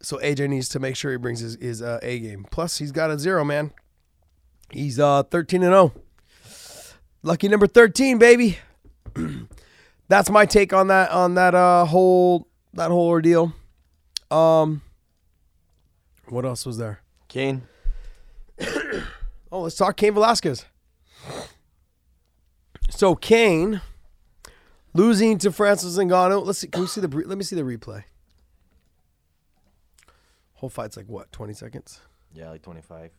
[0.00, 2.46] So AJ needs to make sure he brings his, his uh, A game.
[2.50, 3.72] Plus, he's got a zero, man.
[4.70, 5.92] He's uh 13 and 0.
[7.26, 8.56] Lucky number 13, baby.
[10.08, 13.52] That's my take on that on that uh whole that whole ordeal.
[14.30, 14.82] Um
[16.28, 17.00] what else was there?
[17.28, 17.62] Cain.
[19.52, 20.66] Oh, let's talk Cain Velasquez.
[22.90, 23.80] So Cain
[24.92, 26.44] losing to Francis Ngannou.
[26.44, 26.66] Let's see.
[26.66, 27.08] Can we see the?
[27.08, 28.02] Let me see the replay.
[30.54, 31.30] Whole fight's like what?
[31.30, 32.00] Twenty seconds.
[32.34, 33.12] Yeah, like 25.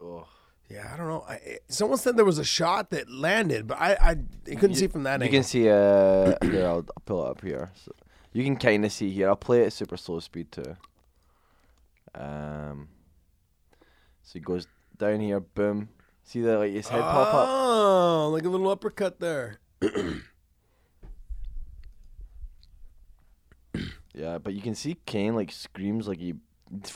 [0.00, 0.26] Oh.
[0.70, 1.24] Yeah, I don't know.
[1.26, 3.96] I, someone said there was a shot that landed, but I
[4.48, 5.38] I couldn't see from that You angle.
[5.38, 7.70] can see, uh, here, I'll, I'll pull it up here.
[7.74, 7.92] So
[8.34, 9.28] you can kind of see here.
[9.28, 10.76] I'll play it at super slow speed too.
[12.14, 12.88] Um,
[14.22, 14.66] so he goes
[14.98, 15.88] down here, boom.
[16.24, 17.48] See the like his head pop up.
[17.48, 19.58] Oh, like a little uppercut there.
[24.14, 26.34] Yeah, but you can see Cain like screams like he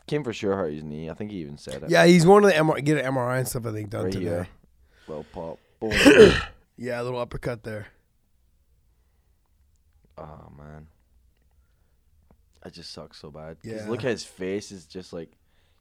[0.07, 1.09] Cain for sure hurt his knee.
[1.11, 1.91] I think he even said it.
[1.91, 3.67] Yeah, he's one of the MR, get an MRI and stuff.
[3.67, 4.25] I think done right today.
[4.25, 4.49] here.
[5.09, 5.59] Well, pop.
[5.81, 5.93] Boom.
[6.77, 7.87] Yeah, a little uppercut there.
[10.19, 10.87] oh man,
[12.63, 13.57] that just sucks so bad.
[13.63, 13.89] 'Cause Yeah.
[13.89, 14.71] look at his face.
[14.73, 15.31] Is just like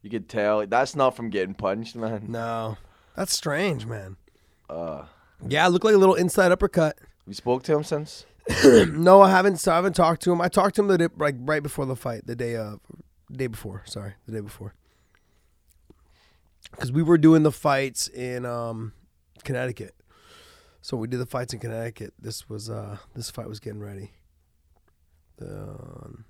[0.02, 0.58] you could tell.
[0.58, 2.26] Like, that's not from getting punched, man.
[2.30, 2.78] No,
[3.16, 4.18] that's strange, man.
[4.70, 5.06] Uh,
[5.48, 6.98] Yeah, it looked like a little inside uppercut.
[7.28, 8.26] we spoke to him since.
[8.90, 9.58] No, I haven't.
[9.58, 10.42] So I haven't talked to him.
[10.42, 12.80] I talked to him the day, like right before the fight, the day of,
[13.38, 13.84] day before.
[13.86, 14.74] Sorry, the day before.
[16.72, 18.94] Because we were doing the fights in um,
[19.44, 19.96] Connecticut,
[20.82, 22.14] so we did the fights in Connecticut.
[22.20, 24.12] This was uh, this fight was getting ready.
[25.38, 26.26] The um,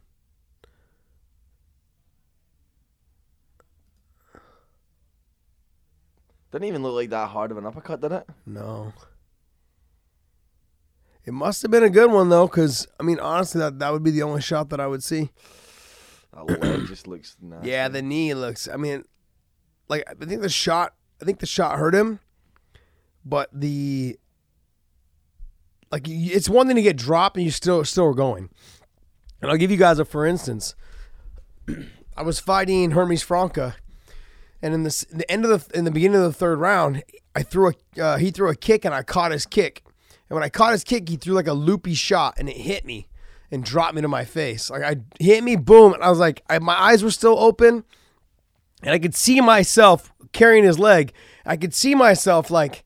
[6.52, 8.28] Didn't even look like that hard of an uppercut, did it?
[8.46, 8.94] no.
[11.24, 14.02] It must have been a good one though, because I mean, honestly, that that would
[14.02, 15.30] be the only shot that I would see.
[16.34, 17.70] That leg just looks nasty.
[17.70, 18.68] Yeah, the knee looks.
[18.68, 19.04] I mean,
[19.90, 20.94] like I think the shot.
[21.22, 22.20] I think the shot hurt him,
[23.26, 24.18] but the
[25.92, 28.50] like it's one thing to get dropped and you still still are going.
[29.42, 30.76] And I'll give you guys a for instance.
[32.18, 33.76] I was fighting Hermes Franca,
[34.62, 37.04] and in the s- the end of the in the beginning of the third round,
[37.36, 39.84] I threw a uh, he threw a kick and I caught his kick,
[40.30, 42.86] and when I caught his kick, he threw like a loopy shot and it hit
[42.86, 43.08] me
[43.52, 44.70] and dropped me to my face.
[44.70, 47.84] Like I hit me, boom, and I was like, I, my eyes were still open,
[48.82, 51.14] and I could see myself carrying his leg.
[51.46, 52.84] I could see myself like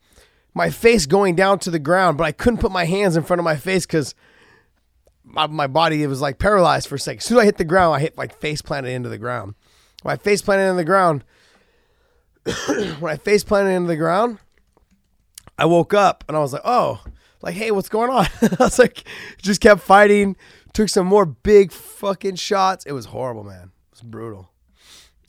[0.53, 3.39] my face going down to the ground, but I couldn't put my hands in front
[3.39, 4.15] of my face because
[5.23, 7.19] my, my body it was like paralyzed for a second.
[7.19, 9.55] As soon as I hit the ground, I hit like face planted into the ground.
[10.01, 11.23] When I face planted into the ground,
[12.99, 14.39] when I face planted into the ground,
[15.57, 17.03] I woke up and I was like, oh,
[17.45, 18.25] like, hey, what's going on?
[18.41, 19.07] I was like,
[19.41, 20.35] just kept fighting,
[20.73, 22.85] took some more big fucking shots.
[22.85, 23.71] It was horrible, man.
[23.91, 24.49] It was brutal.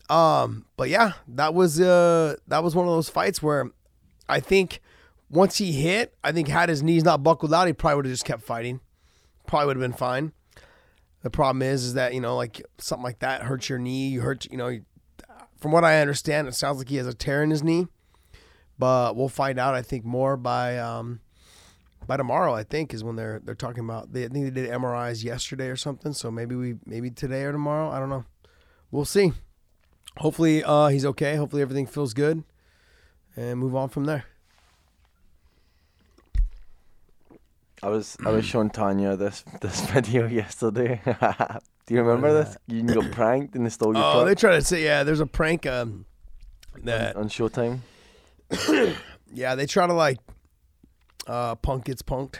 [0.08, 3.70] Um, but yeah, that was uh that was one of those fights where
[4.28, 4.80] I think
[5.28, 8.12] once he hit, I think had his knees not buckled out, he probably would have
[8.12, 8.80] just kept fighting.
[9.46, 10.32] Probably would have been fine.
[11.22, 14.08] The problem is, is that you know, like something like that hurts your knee.
[14.08, 14.68] You hurt, you know.
[14.68, 14.84] You,
[15.58, 17.88] from what I understand, it sounds like he has a tear in his knee,
[18.78, 19.74] but we'll find out.
[19.74, 21.20] I think more by um,
[22.06, 22.54] by tomorrow.
[22.54, 24.12] I think is when they're they're talking about.
[24.12, 26.12] They I think they did MRIs yesterday or something.
[26.12, 27.90] So maybe we maybe today or tomorrow.
[27.90, 28.24] I don't know.
[28.90, 29.32] We'll see.
[30.18, 31.36] Hopefully, uh, he's okay.
[31.36, 32.44] Hopefully, everything feels good,
[33.36, 34.24] and move on from there.
[37.82, 41.00] I was I was showing Tanya this this video yesterday.
[41.86, 42.56] Do you remember this?
[42.66, 44.10] You got pranked and they stole your phone.
[44.10, 45.04] Oh, truck they try to say yeah.
[45.04, 46.04] There's a prank um,
[46.82, 47.80] that on Showtime.
[49.32, 50.18] yeah they try to like
[51.26, 52.36] uh, punk gets punked.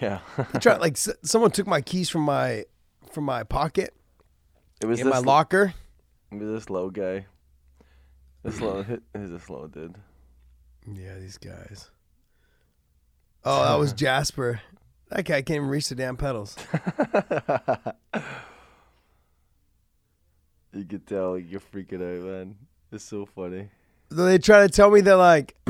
[0.00, 0.20] Yeah,
[0.60, 2.64] try like s- someone took my keys from my
[3.12, 3.94] from my pocket
[4.80, 5.74] it was in my locker.
[6.32, 7.26] It was this little guy.
[8.42, 9.96] This little who's this little dude?
[10.90, 11.90] Yeah, these guys.
[13.44, 14.60] Oh, that was Jasper.
[15.10, 16.56] That guy can't even reach the damn pedals.
[20.72, 22.56] You could tell like, you're freaking out, man.
[22.90, 23.68] It's so funny.
[24.10, 25.54] They try to tell me that like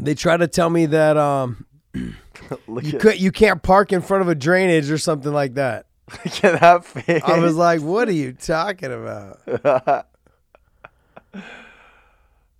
[0.00, 4.28] they try to tell me that um you could you can't park in front of
[4.28, 5.86] a drainage or something like that.
[6.24, 7.22] look at that face.
[7.24, 9.38] I was like, what are you talking about?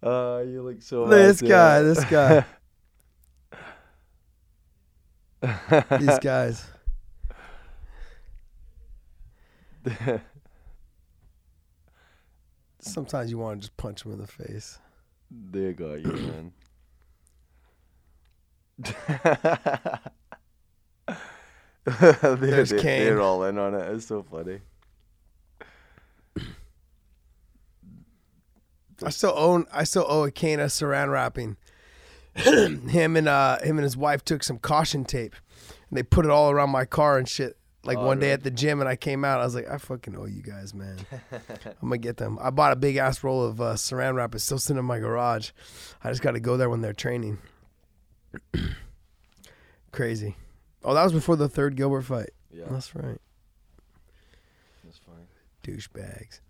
[0.03, 1.07] uh, you look so.
[1.07, 2.45] This guy, this guy.
[5.99, 6.65] These guys.
[12.81, 14.79] Sometimes you want to just punch them in the face.
[15.51, 16.53] They got you, man.
[22.01, 23.05] they're, There's they- Cain.
[23.05, 23.89] They're all in on it.
[23.95, 24.61] It's so funny.
[29.03, 29.67] I still own.
[29.73, 31.57] I still owe a cane of saran wrapping.
[32.35, 35.35] him and uh him and his wife took some caution tape,
[35.89, 37.57] and they put it all around my car and shit.
[37.83, 39.41] Like Oh, one day at the gym, and I came out.
[39.41, 40.99] I was like, I fucking owe you guys, man.
[41.33, 41.41] I'm
[41.89, 42.39] gonna get them.
[42.43, 44.35] I bought a big ass roll of uh, saran wrap.
[44.35, 45.51] It's still sitting in my garage.
[46.05, 47.39] I just got to go there when they're training.
[49.93, 50.37] Crazy.
[50.85, 52.31] Oh, that was before the third Gilbert fight.
[52.53, 53.19] Yeah, That's right.
[54.85, 55.27] that's funny.
[55.63, 56.41] douchebags.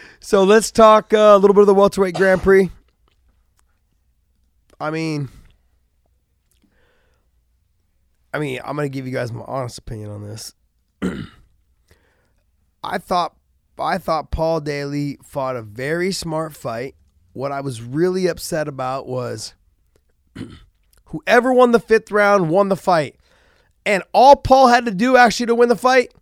[0.20, 2.70] so let's talk uh, a little bit of the welterweight Grand Prix.
[4.80, 5.28] I mean,
[8.34, 10.54] I mean, I'm gonna give you guys my honest opinion on this.
[12.82, 13.36] I thought,
[13.78, 16.96] I thought Paul Daley fought a very smart fight.
[17.32, 19.54] What I was really upset about was
[21.06, 23.16] whoever won the fifth round won the fight,
[23.86, 26.12] and all Paul had to do actually to win the fight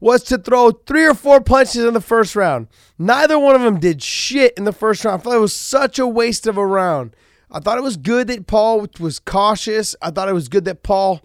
[0.00, 2.68] was to throw three or four punches in the first round.
[2.98, 5.20] Neither one of them did shit in the first round.
[5.20, 7.16] I thought it was such a waste of a round.
[7.50, 9.96] I thought it was good that Paul was cautious.
[10.02, 11.22] I thought it was good that Paul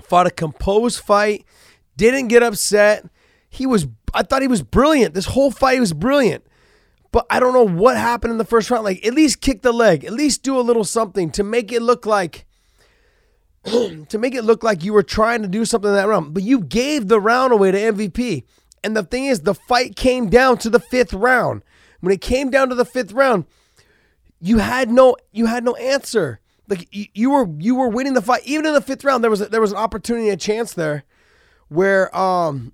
[0.00, 1.44] fought a composed fight,
[1.96, 3.06] didn't get upset.
[3.48, 5.14] He was I thought he was brilliant.
[5.14, 6.44] This whole fight was brilliant.
[7.12, 8.84] But I don't know what happened in the first round.
[8.84, 10.04] Like at least kick the leg.
[10.04, 12.46] At least do a little something to make it look like
[13.64, 16.34] to make it look like you were trying to do something in that round.
[16.34, 18.44] But you gave the round away to MVP.
[18.82, 21.62] And the thing is, the fight came down to the fifth round.
[22.00, 23.44] When it came down to the fifth round,
[24.40, 26.40] you had no you had no answer.
[26.66, 28.42] Like you, you were you were winning the fight.
[28.44, 31.04] Even in the fifth round, there was a, there was an opportunity, a chance there,
[31.68, 32.72] where um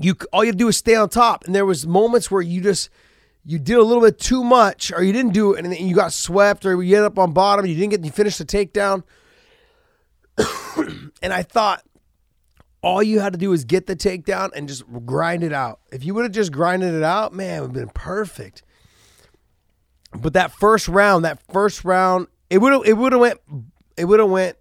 [0.00, 1.44] you all you do was stay on top.
[1.44, 2.90] And there was moments where you just
[3.44, 6.12] you did a little bit too much, or you didn't do it, and you got
[6.12, 7.66] swept, or you ended up on bottom.
[7.66, 9.04] You didn't get you finished the takedown.
[11.22, 11.82] and I thought
[12.82, 15.80] all you had to do was get the takedown and just grind it out.
[15.92, 18.62] If you would have just grinded it out, man, it would have been perfect.
[20.14, 23.40] But that first round, that first round, it would have it would have went
[23.96, 24.56] it would have went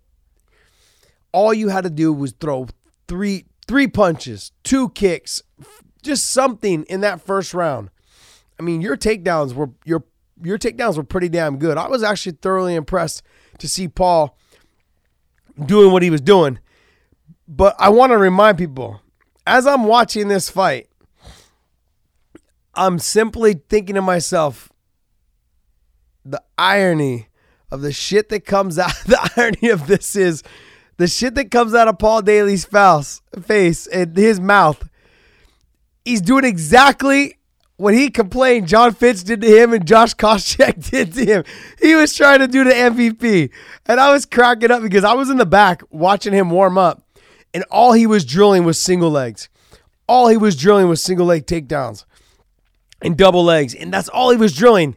[1.31, 2.67] all you had to do was throw
[3.07, 5.41] three three punches, two kicks,
[6.01, 7.89] just something in that first round.
[8.59, 10.03] I mean, your takedowns were your
[10.41, 11.77] your takedowns were pretty damn good.
[11.77, 13.23] I was actually thoroughly impressed
[13.59, 14.37] to see Paul
[15.63, 16.59] doing what he was doing.
[17.47, 19.01] But I want to remind people
[19.47, 20.89] as I'm watching this fight,
[22.73, 24.71] I'm simply thinking to myself
[26.25, 27.27] the irony
[27.71, 28.93] of the shit that comes out.
[29.05, 30.43] The irony of this is
[30.97, 34.87] the shit that comes out of Paul Daley's face, and his mouth.
[36.03, 37.37] He's doing exactly
[37.77, 41.43] what he complained John Fitch did to him and Josh Koscheck did to him.
[41.81, 43.49] He was trying to do the MVP.
[43.85, 47.03] And I was cracking up because I was in the back watching him warm up.
[47.53, 49.49] And all he was drilling was single legs.
[50.07, 52.05] All he was drilling was single leg takedowns
[53.01, 53.73] and double legs.
[53.73, 54.95] And that's all he was drilling.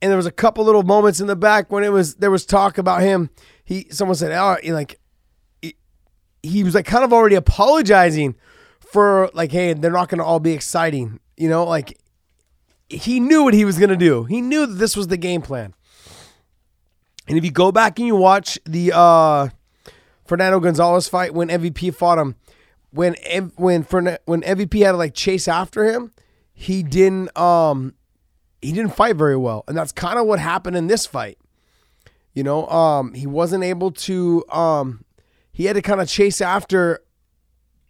[0.00, 2.44] And there was a couple little moments in the back when it was there was
[2.44, 3.30] talk about him.
[3.64, 5.00] He someone said, "Oh, like
[6.46, 8.34] he was like kind of already apologizing
[8.80, 11.98] for like, hey, they're not going to all be exciting." You know, like
[12.88, 14.24] he knew what he was going to do.
[14.24, 15.74] He knew that this was the game plan.
[17.28, 19.48] And if you go back and you watch the uh,
[20.24, 22.36] Fernando Gonzalez fight when MVP fought him,
[22.90, 23.14] when
[23.56, 26.12] when when MVP had to like chase after him,
[26.54, 27.94] he didn't um
[28.62, 31.38] he didn't fight very well, and that's kind of what happened in this fight.
[32.32, 34.44] You know, um, he wasn't able to.
[34.50, 35.04] Um,
[35.56, 37.00] he had to kind of chase after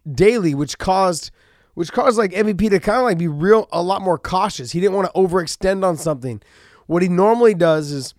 [0.09, 1.31] Daley, which caused,
[1.73, 4.71] which caused like MVP to kind of like be real a lot more cautious.
[4.71, 6.41] He didn't want to overextend on something.
[6.85, 8.13] What he normally does is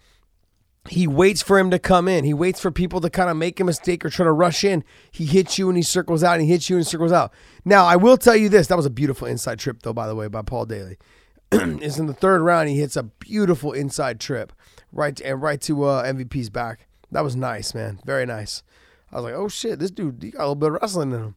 [0.90, 2.24] he waits for him to come in.
[2.24, 4.84] He waits for people to kind of make a mistake or try to rush in.
[5.10, 7.32] He hits you and he circles out and he hits you and circles out.
[7.64, 8.66] Now, I will tell you this.
[8.66, 10.98] That was a beautiful inside trip, though, by the way, by Paul Daley.
[11.52, 12.68] is in the third round.
[12.68, 14.52] He hits a beautiful inside trip
[14.92, 16.86] right and right to uh, MVP's back.
[17.10, 17.98] That was nice, man.
[18.04, 18.62] Very nice.
[19.12, 21.18] I was like, oh shit, this dude he got a little bit of wrestling in
[21.18, 21.34] him.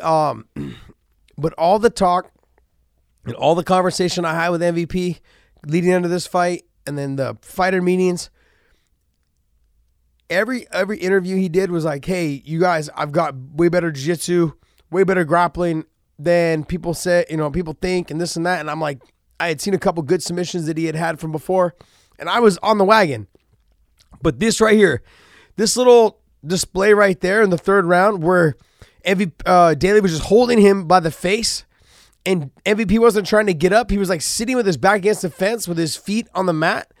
[0.02, 0.46] um,
[1.38, 2.30] but all the talk
[3.24, 5.20] and all the conversation I had with MVP
[5.66, 8.30] leading into this fight, and then the fighter meetings.
[10.28, 14.52] Every every interview he did was like, "Hey, you guys, I've got way better jiu-jitsu,
[14.90, 15.84] way better grappling
[16.18, 19.02] than people say, you know, people think, and this and that." And I'm like,
[19.40, 21.74] I had seen a couple good submissions that he had had from before,
[22.18, 23.26] and I was on the wagon.
[24.22, 25.02] But this right here,
[25.56, 28.56] this little display right there in the third round, where
[29.04, 31.64] MVP uh, Daley was just holding him by the face,
[32.26, 33.90] and MVP wasn't trying to get up.
[33.90, 36.52] He was like sitting with his back against the fence with his feet on the
[36.52, 36.92] mat.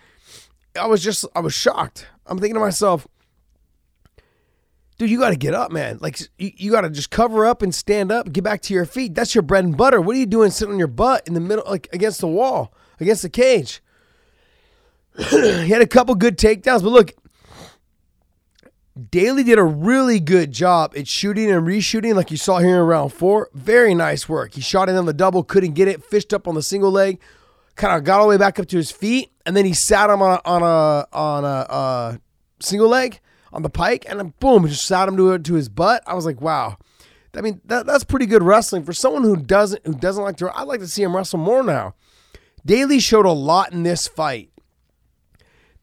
[0.78, 2.06] I was just, I was shocked.
[2.26, 3.06] I'm thinking to myself,
[4.98, 5.98] dude, you got to get up, man.
[6.00, 8.84] Like, you, you got to just cover up and stand up, get back to your
[8.84, 9.14] feet.
[9.14, 10.00] That's your bread and butter.
[10.00, 12.72] What are you doing sitting on your butt in the middle, like against the wall,
[13.00, 13.82] against the cage?
[15.30, 17.14] he had a couple good takedowns, but look,
[19.08, 22.86] Daley did a really good job at shooting and reshooting, like you saw here in
[22.86, 23.48] round four.
[23.54, 24.54] Very nice work.
[24.54, 27.20] He shot it on the double, couldn't get it, fished up on the single leg,
[27.76, 30.10] kind of got all the way back up to his feet, and then he sat
[30.10, 32.16] him on a on a on a uh,
[32.60, 33.20] single leg
[33.52, 36.02] on the pike, and then boom, just sat him to to his butt.
[36.06, 36.76] I was like, wow.
[37.32, 40.58] I mean, that, that's pretty good wrestling for someone who doesn't who doesn't like to.
[40.58, 41.94] I'd like to see him wrestle more now.
[42.66, 44.49] Daley showed a lot in this fight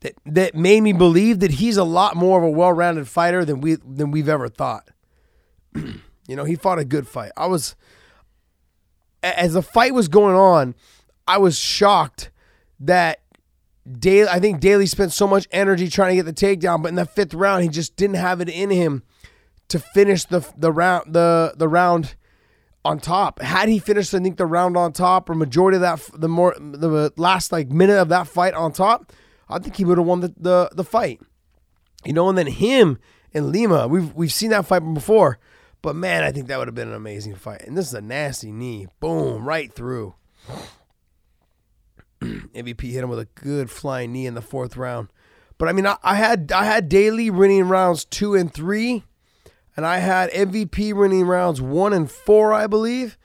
[0.01, 3.61] that that made me believe that he's a lot more of a well-rounded fighter than
[3.61, 4.89] we than we've ever thought.
[5.75, 7.31] you know, he fought a good fight.
[7.35, 7.75] I was
[9.23, 10.75] as the fight was going on,
[11.27, 12.31] I was shocked
[12.79, 13.21] that
[13.99, 16.95] Daley I think Daley spent so much energy trying to get the takedown, but in
[16.95, 19.03] the fifth round he just didn't have it in him
[19.69, 22.15] to finish the the round the the round
[22.85, 23.41] on top.
[23.41, 26.55] Had he finished, I think the round on top or majority of that the more
[26.59, 29.11] the last like minute of that fight on top,
[29.49, 31.21] I think he would have won the, the the fight.
[32.05, 32.99] You know, and then him
[33.33, 35.39] and Lima, we've we've seen that fight before,
[35.81, 37.61] but man, I think that would have been an amazing fight.
[37.61, 40.15] And this is a nasty knee, boom, right through.
[42.21, 45.09] MVP hit him with a good flying knee in the fourth round.
[45.57, 49.03] But I mean, I, I had I had Daley winning rounds two and three,
[49.75, 53.17] and I had MVP winning rounds one and four, I believe.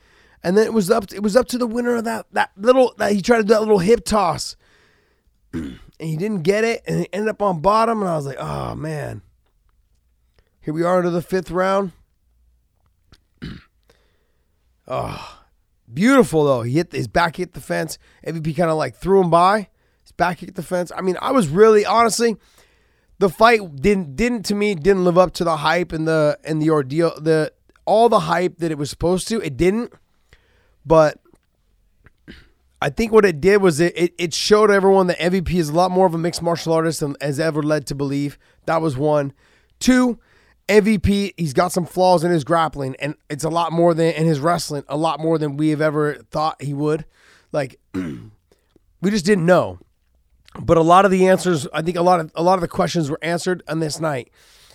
[0.43, 2.93] And then it was up it was up to the winner of that that little
[2.97, 4.55] that he tried to do that little hip toss
[5.99, 8.01] and he didn't get it, and he ended up on bottom.
[8.01, 9.21] And I was like, oh man.
[10.63, 11.91] Here we are into the fifth round.
[14.87, 15.43] oh,
[15.93, 16.61] beautiful though.
[16.61, 17.97] He hit his back hit the fence.
[18.25, 19.67] MVP kind of like threw him by.
[20.03, 20.91] His back hit the fence.
[20.95, 22.37] I mean, I was really honestly,
[23.19, 26.61] the fight didn't didn't to me didn't live up to the hype and the and
[26.61, 27.51] the ordeal the
[27.85, 29.41] all the hype that it was supposed to.
[29.41, 29.91] It didn't,
[30.85, 31.19] but
[32.83, 35.73] I think what it did was it, it, it showed everyone that MVP is a
[35.73, 38.37] lot more of a mixed martial artist than has ever led to believe.
[38.65, 39.31] That was one.
[39.79, 40.19] Two,
[40.67, 44.25] MVP, he's got some flaws in his grappling, and it's a lot more than in
[44.25, 47.05] his wrestling, a lot more than we have ever thought he would.
[47.53, 49.79] Like we just didn't know.
[50.59, 52.67] But a lot of the answers, I think a lot of a lot of the
[52.67, 54.29] questions were answered on this night.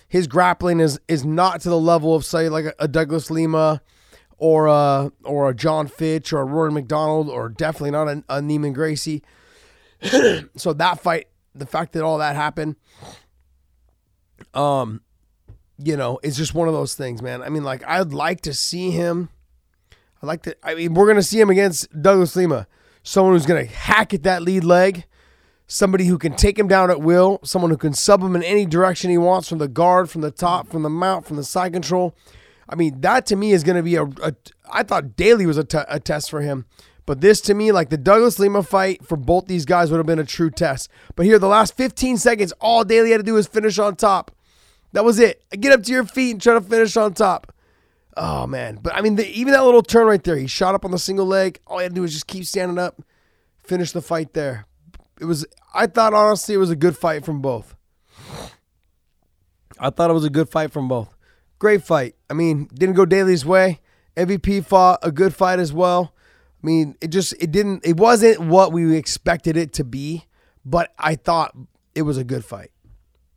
[0.07, 3.83] His grappling is is not to the level of say like a, a Douglas Lima
[4.39, 8.41] or a or a John Fitch or a Rory MacDonald or definitely not a, a
[8.41, 9.21] Neiman Gracie.
[10.55, 12.77] so that fight, the fact that all that happened,
[14.53, 15.01] um,
[15.77, 17.41] you know, it's just one of those things, man.
[17.41, 19.29] I mean, like I'd like to see him.
[20.21, 20.55] I like to.
[20.63, 22.67] I mean, we're gonna see him against Douglas Lima,
[23.03, 25.05] someone who's gonna hack at that lead leg,
[25.67, 28.65] somebody who can take him down at will, someone who can sub him in any
[28.65, 31.73] direction he wants from the guard, from the top, from the mount, from the side
[31.73, 32.15] control.
[32.69, 34.35] I mean, that to me is going to be a, a.
[34.71, 36.65] I thought Daley was a, t- a test for him,
[37.07, 40.05] but this to me, like the Douglas Lima fight for both these guys, would have
[40.05, 40.89] been a true test.
[41.15, 44.31] But here, the last 15 seconds, all Daley had to do was finish on top.
[44.93, 45.43] That was it.
[45.59, 47.51] Get up to your feet and try to finish on top.
[48.15, 50.85] Oh man, but I mean, the, even that little turn right there, he shot up
[50.85, 51.59] on the single leg.
[51.65, 53.01] All he had to do was just keep standing up,
[53.63, 54.65] finish the fight there.
[55.19, 55.45] It was.
[55.73, 57.75] I thought honestly, it was a good fight from both.
[59.79, 61.15] I thought it was a good fight from both.
[61.59, 62.15] Great fight.
[62.29, 63.81] I mean, didn't go Daley's way.
[64.15, 66.13] MVP fought a good fight as well.
[66.61, 70.25] I mean, it just it didn't it wasn't what we expected it to be,
[70.65, 71.55] but I thought
[71.95, 72.71] it was a good fight.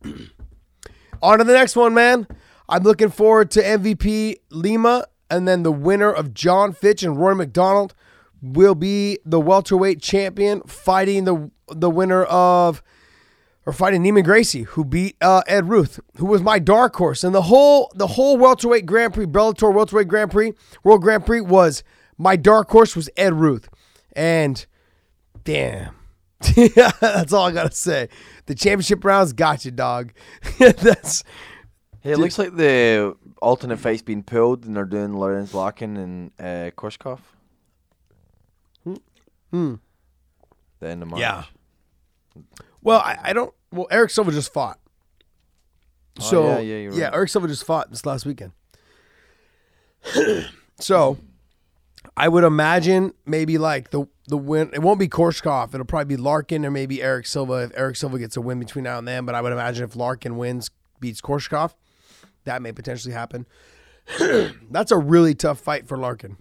[1.21, 2.27] On to the next one, man.
[2.67, 7.33] I'm looking forward to MVP Lima and then the winner of John Fitch and Roy
[7.33, 7.93] MacDonald
[8.41, 12.83] will be the welterweight champion fighting the the winner of
[13.65, 17.23] or fighting Neiman Gracie, who beat uh, Ed Ruth, who was my dark horse.
[17.23, 20.53] And the whole the whole welterweight Grand Prix, Bellator welterweight Grand Prix,
[20.83, 21.83] World Grand Prix was
[22.17, 23.69] my dark horse was Ed Ruth,
[24.15, 24.65] and
[25.43, 25.95] damn,
[26.55, 28.09] that's all I gotta say.
[28.45, 30.13] The championship rounds got you, dog.
[30.59, 31.23] that's
[32.03, 36.31] Hey, it looks like the alternate fight's been pulled and they're doing Lorenz Larkin and
[36.37, 37.19] uh, Koreshkov.
[39.51, 39.75] Hmm.
[40.81, 41.21] The end of March.
[41.21, 41.43] Yeah.
[42.83, 43.53] Well, I, I don't.
[43.71, 44.79] Well, Erick Silva just fought.
[46.19, 47.13] Oh, so Oh, yeah, yeah, you're right.
[47.13, 48.51] Erick Silva just fought this last weekend.
[50.79, 51.17] so,
[52.15, 54.69] I would imagine maybe like the the win.
[54.73, 55.73] It won't be Koreshkov.
[55.73, 58.83] It'll probably be Larkin or maybe Erick Silva if Eric Silva gets a win between
[58.83, 59.25] now and then.
[59.25, 60.69] But I would imagine if Larkin wins,
[60.99, 61.73] beats Koreshkov,
[62.43, 63.45] that may potentially happen.
[64.69, 66.37] That's a really tough fight for Larkin.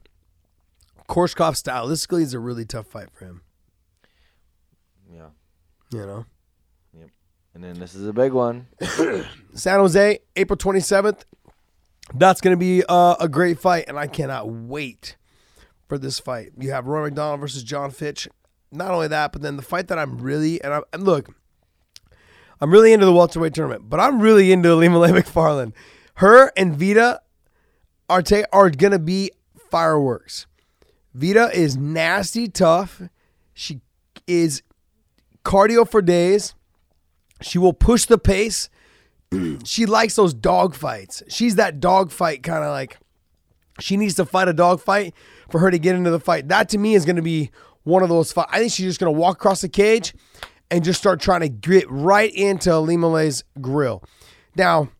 [1.08, 3.42] Koreshkov stylistically is a really tough fight for him.
[5.12, 5.28] Yeah.
[5.92, 6.24] You know.
[6.98, 7.10] Yep.
[7.54, 8.66] And then this is a big one.
[9.54, 11.24] San Jose, April 27th.
[12.14, 15.16] That's going to be uh, a great fight, and I cannot wait
[15.88, 16.52] for this fight.
[16.58, 18.28] You have Roy MacDonald versus John Fitch.
[18.70, 21.34] Not only that, but then the fight that I'm really and, I, and look,
[22.60, 25.74] I'm really into the welterweight tournament, but I'm really into Ilima-Lei Macfarlane.
[26.14, 27.20] Her and Veta
[28.08, 29.30] are ta- are gonna be
[29.70, 30.46] fireworks.
[31.12, 33.02] Veta is nasty tough.
[33.52, 33.82] She
[34.26, 34.62] is
[35.44, 36.54] cardio for days.
[37.40, 38.68] She will push the pace.
[39.64, 41.22] she likes those dog fights.
[41.28, 42.98] She's that dog fight kind of like
[43.80, 45.14] she needs to fight a dog fight
[45.50, 46.48] for her to get into the fight.
[46.48, 47.50] That to me is going to be
[47.84, 48.50] one of those fights.
[48.52, 50.14] I think she's just going to walk across the cage
[50.70, 54.02] and just start trying to get right into Ilima-Lei's grill.
[54.56, 54.90] Now,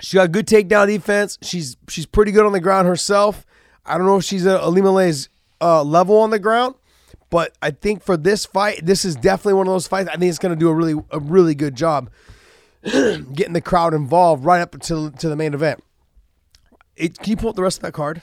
[0.00, 1.38] she got good takedown defense.
[1.42, 3.44] She's she's pretty good on the ground herself.
[3.84, 5.28] I don't know if she's a, a Ilima-Lei's
[5.60, 6.76] uh, level on the ground,
[7.30, 10.08] but I think for this fight, this is definitely one of those fights.
[10.08, 12.10] I think it's going to do a really a really good job
[12.84, 15.82] getting the crowd involved right up to to the main event.
[16.96, 18.22] It, can you pull up the rest of that card?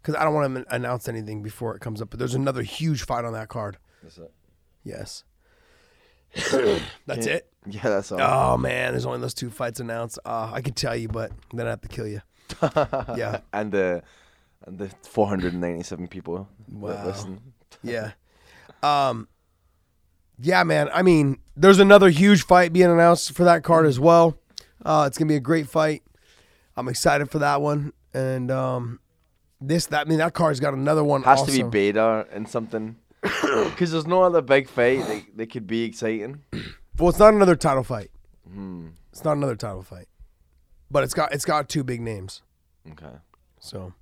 [0.00, 2.10] Because I don't want to announce anything before it comes up.
[2.10, 3.78] But there's another huge fight on that card.
[4.02, 4.32] That's it.
[4.84, 5.24] Yes.
[7.06, 7.48] That's it.
[7.68, 8.20] Yeah, that's all.
[8.20, 10.18] Oh man, there's only those two fights announced.
[10.24, 12.20] Uh, I could tell you, but then I have to kill you.
[13.16, 14.02] yeah, and the
[14.64, 17.06] and the 497 people that Wow.
[17.06, 17.40] listen.
[17.82, 18.12] yeah,
[18.82, 19.28] um,
[20.38, 20.88] yeah, man.
[20.92, 24.38] I mean, there's another huge fight being announced for that card as well.
[24.84, 26.02] Uh, it's gonna be a great fight.
[26.76, 29.00] I'm excited for that one, and um,
[29.60, 31.22] this that I mean that card's got another one.
[31.22, 31.52] Has also.
[31.52, 32.96] to be beta and something.
[33.66, 36.42] Because there's no other big fight that, that could be exciting.
[36.98, 38.10] Well, it's not another title fight.
[38.50, 38.88] Hmm.
[39.12, 40.08] It's not another title fight,
[40.90, 42.40] but it's got it's got two big names.
[42.90, 43.16] Okay.
[43.60, 43.92] So,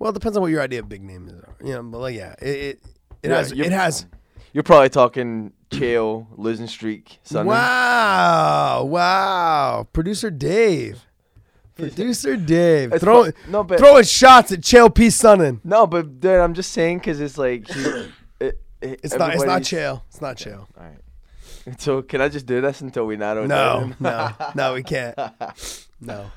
[0.00, 1.34] well, it depends on what your idea of big name is.
[1.64, 2.80] You know, but like, yeah, it it,
[3.24, 4.06] it Yeah, has you're- it has.
[4.52, 7.50] You're probably talking Chael losing streak Sunday.
[7.50, 11.04] Wow, wow, producer Dave,
[11.74, 15.08] producer Dave, It's throwing fu- no, but- throwing shots at Chael P.
[15.08, 15.58] Sonnen.
[15.64, 18.10] No, but dude, I'm just saying because it's like he, it,
[18.80, 19.34] it, It's not.
[19.34, 20.02] It's not Chael.
[20.08, 20.60] It's not Chael.
[20.60, 20.98] All right.
[21.78, 25.18] So can I just do this until we it No, no, no, we can't.
[25.98, 26.30] No.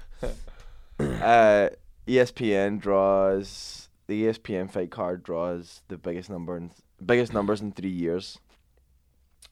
[0.99, 1.69] uh,
[2.07, 3.76] ESPN draws
[4.07, 6.71] the ESPN fight card draws the biggest number in
[7.05, 8.39] biggest numbers in three years.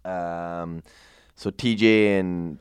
[0.04, 0.84] Um,
[1.36, 2.60] so TJ and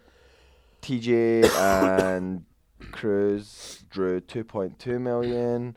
[0.83, 2.45] TJ and
[2.93, 5.77] Cruz drew two point two million.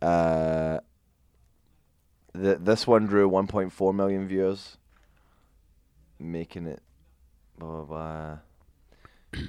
[0.00, 0.78] Uh,
[2.34, 4.76] th- this one drew one point four million viewers,
[6.18, 6.82] making it
[7.58, 8.38] blah blah
[9.32, 9.42] blah.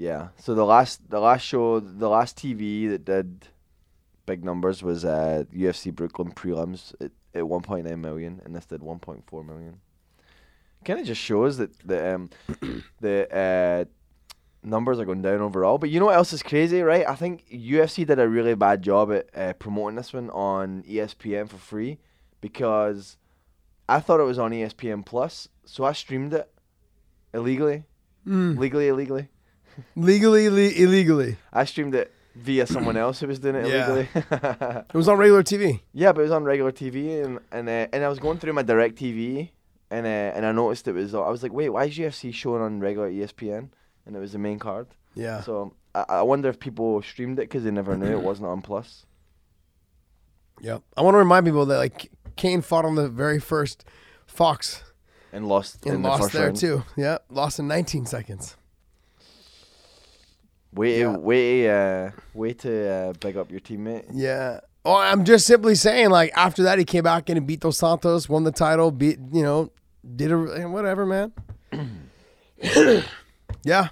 [0.00, 0.28] Yeah.
[0.38, 3.48] So the last the last show the last TV that did
[4.28, 9.46] big numbers was uh UFC Brooklyn prelims at, at 1.9 million and this did 1.4
[9.46, 9.80] million.
[10.84, 12.30] Kind of just shows that the um
[13.00, 13.84] the uh
[14.62, 15.78] numbers are going down overall.
[15.78, 17.08] But you know what else is crazy, right?
[17.08, 21.48] I think UFC did a really bad job at uh, promoting this one on ESPN
[21.48, 21.98] for free
[22.40, 23.16] because
[23.88, 26.50] I thought it was on ESPN Plus, so I streamed it
[27.32, 27.84] illegally,
[28.26, 29.28] legally illegally.
[29.94, 31.36] Legally, le- illegally.
[31.52, 33.88] I streamed it via someone else who was doing it Yeah.
[33.90, 34.08] illegally.
[34.88, 35.80] It was on regular TV.
[35.92, 38.52] yeah, but it was on regular TV, and and uh, and I was going through
[38.54, 39.50] my DirecTV,
[39.90, 41.14] and uh, and I noticed it was.
[41.14, 43.68] I was like, wait, why is UFC showing on regular ESPN?
[44.06, 44.86] And it was the main card.
[45.14, 45.42] Yeah.
[45.42, 48.62] So I, I wonder if people streamed it because they never knew it wasn't on
[48.62, 49.04] Plus.
[50.60, 50.78] yeah.
[50.96, 53.84] I want to remind people that like Cain fought on the very first
[54.26, 54.82] Fox
[55.32, 56.56] And lost and in the lost first there round.
[56.56, 56.84] too.
[56.96, 58.56] Yeah, lost in 19 seconds.
[60.78, 61.16] Way Yeah.
[61.16, 64.04] way uh, way to uh, big up your teammate.
[64.12, 64.60] Yeah.
[64.84, 67.78] Oh, I'm just simply saying, like after that, he came back in and beat Dos
[67.78, 69.72] Santos, won the title, beat you know,
[70.16, 70.36] did a
[70.68, 71.32] whatever, man.
[73.64, 73.88] yeah.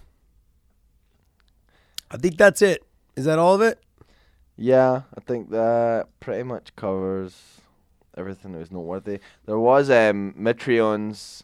[2.09, 2.85] I think that's it.
[3.17, 3.81] Is that all of it?
[4.57, 7.61] Yeah, I think that pretty much covers
[8.17, 9.19] everything that was noteworthy.
[9.45, 11.43] There was um Mitrione's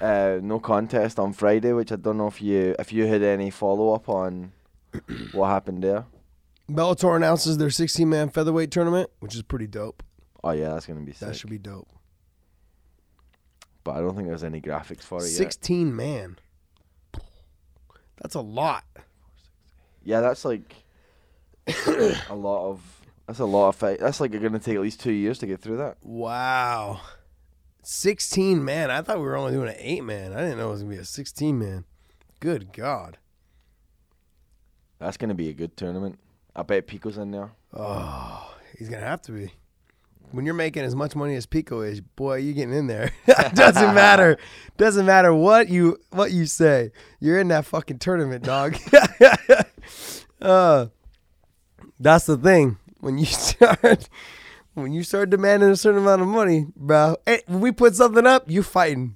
[0.00, 3.50] uh, no contest on Friday, which I don't know if you if you had any
[3.50, 4.52] follow up on
[5.32, 6.04] what happened there.
[6.70, 10.02] Bellator announces their 16 man featherweight tournament, which is pretty dope.
[10.42, 11.28] Oh yeah, that's gonna be sick.
[11.28, 11.88] That should be dope.
[13.84, 15.36] but I don't think there's any graphics for it yet.
[15.36, 16.38] 16 man.
[18.20, 18.84] That's a lot.
[20.02, 20.74] Yeah, that's like
[21.86, 22.80] a lot of
[23.26, 23.98] that's a lot of fight.
[24.00, 25.98] That's like gonna take at least two years to get through that.
[26.02, 27.00] Wow.
[27.82, 28.90] 16 man.
[28.90, 30.32] I thought we were only doing an 8 man.
[30.32, 31.84] I didn't know it was going to be a 16 man.
[32.40, 33.18] Good God.
[34.98, 36.18] That's gonna be a good tournament.
[36.56, 37.52] I bet Pico's in there.
[37.74, 39.52] Oh, he's going to have to be.
[40.32, 43.12] When you're making as much money as Pico is, boy, you're getting in there.
[43.54, 44.38] Doesn't matter.
[44.78, 46.92] Doesn't matter what you what you say.
[47.20, 48.76] You're in that fucking tournament, dog.
[50.40, 50.86] uh,
[52.00, 52.78] that's the thing.
[53.00, 54.08] When you start
[54.74, 57.16] when you start demanding a certain amount of money, bro.
[57.24, 59.14] Hey, when we put something up, you fighting.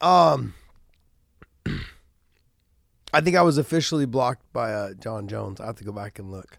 [0.00, 0.54] um
[3.14, 5.60] I think I was officially blocked by uh, Jon Jones.
[5.60, 6.58] I have to go back and look.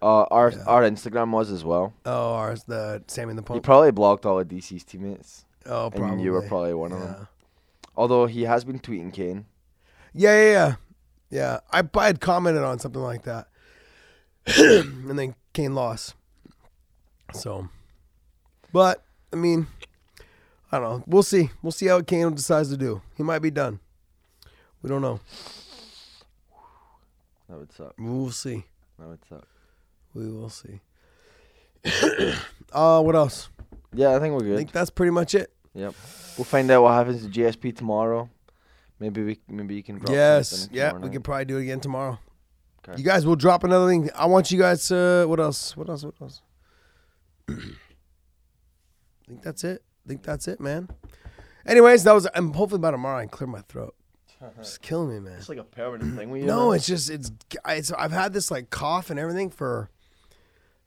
[0.00, 1.92] Uh, our our Instagram was as well.
[2.04, 5.44] Oh, ours the Sammy and the He probably blocked all of DC's teammates.
[5.64, 6.08] oh, probably.
[6.08, 7.28] and you were probably one of them.
[7.96, 9.46] Although he has been tweeting Cain.
[10.12, 10.74] Yeah, yeah, yeah.
[11.28, 13.48] Yeah, I, I had commented on something like that,
[14.46, 16.14] and then Cain lost.
[17.32, 17.68] So,
[18.72, 19.02] but
[19.32, 19.66] I mean,
[20.70, 21.04] I don't know.
[21.06, 21.50] We'll see.
[21.62, 23.02] We'll see how Cain decides to do.
[23.16, 23.80] He might be done.
[24.82, 25.18] We don't know.
[27.48, 27.94] That would suck.
[27.98, 28.64] We'll see.
[28.98, 29.46] That would suck.
[30.14, 30.80] We will see.
[32.72, 33.48] uh, what else?
[33.92, 34.54] Yeah, I think we're good.
[34.54, 35.52] I think that's pretty much it.
[35.74, 35.94] Yep.
[36.36, 38.30] We'll find out what happens to GSP tomorrow.
[38.98, 40.18] Maybe we maybe you can drop something.
[40.18, 40.68] yes.
[40.72, 42.18] Yeah, we can probably do it again tomorrow.
[42.88, 42.98] Okay.
[42.98, 44.10] You guys will drop another thing.
[44.14, 45.26] I want you guys to.
[45.28, 45.76] What else?
[45.76, 46.04] What else?
[46.04, 46.40] What else?
[47.48, 47.54] I
[49.28, 49.82] think that's it.
[50.04, 50.88] I think that's it, man.
[51.66, 52.26] Anyways, that was.
[52.34, 53.94] I'm hopefully by tomorrow I can clear my throat.
[54.58, 55.38] It's killing me, man.
[55.38, 56.46] It's like a permanent thing with you.
[56.46, 56.72] No, now.
[56.72, 57.30] it's just it's.
[57.66, 59.88] it's I've had this like cough and everything for.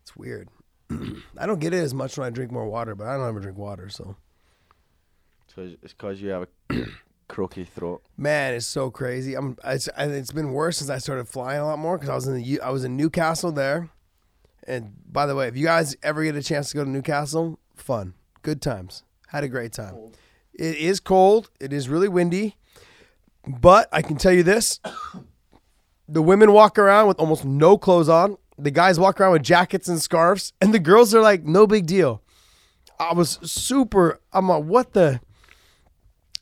[0.02, 0.50] It's weird.
[1.38, 3.40] I don't get it as much when I drink more water, but I don't ever
[3.40, 4.16] drink water, so
[5.58, 6.86] it's because you have a
[7.28, 8.02] croaky throat.
[8.18, 9.36] man, it's so crazy.
[9.36, 9.58] I'm.
[9.66, 12.28] It's and it's been worse since I started flying a lot more because I was
[12.28, 13.90] in the U- I was in Newcastle there.
[14.68, 17.60] And by the way, if you guys ever get a chance to go to Newcastle,
[17.76, 19.96] fun, good times, had a great time.
[20.54, 21.50] It is cold.
[21.60, 22.56] It is really windy,
[23.48, 24.80] but I can tell you this:
[26.08, 28.38] the women walk around with almost no clothes on.
[28.58, 31.86] The guys walk around with jackets and scarves, and the girls are like, no big
[31.86, 32.22] deal.
[33.00, 34.20] I was super.
[34.34, 35.22] I'm like, what the.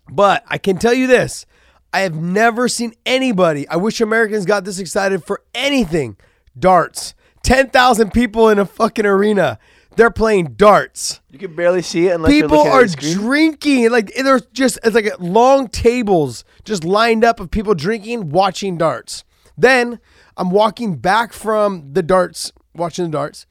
[0.10, 1.46] But I can tell you this
[1.94, 3.68] I have never seen anybody.
[3.68, 6.18] I wish Americans got this excited for anything.
[6.58, 7.14] Darts.
[7.44, 9.58] 10,000 people in a fucking arena.
[9.98, 11.22] They're playing darts.
[11.32, 13.14] You can barely see it unless you're People are at the screen.
[13.18, 13.90] drinking.
[13.90, 18.78] Like there's just it's like uh, long tables just lined up of people drinking, watching
[18.78, 19.24] darts.
[19.58, 20.00] Then
[20.38, 23.48] I'm walking back from the darts, watching the darts,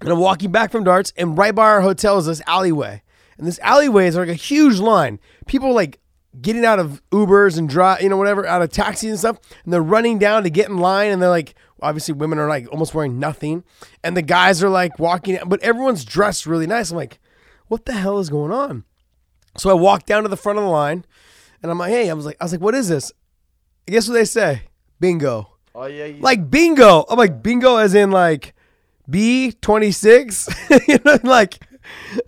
[0.00, 3.02] and I'm walking back from darts, and right by our hotel is this alleyway,
[3.36, 5.20] and this alleyway is like a huge line.
[5.46, 6.00] People like
[6.40, 9.72] getting out of Ubers and drive, you know, whatever, out of taxis and stuff, and
[9.72, 12.94] they're running down to get in line, and they're like, obviously, women are like almost
[12.94, 13.62] wearing nothing,
[14.02, 16.90] and the guys are like walking, but everyone's dressed really nice.
[16.90, 17.20] I'm like,
[17.68, 18.84] what the hell is going on?
[19.56, 21.04] So I walked down to the front of the line,
[21.62, 23.12] and I'm like, hey, I was like, I was like, what is this?
[23.86, 24.62] Guess what they say?
[24.98, 25.50] Bingo.
[25.74, 27.04] Oh yeah, you, Like bingo.
[27.08, 28.54] I'm like bingo as in like
[29.08, 30.48] B twenty six.
[30.88, 31.58] you know, like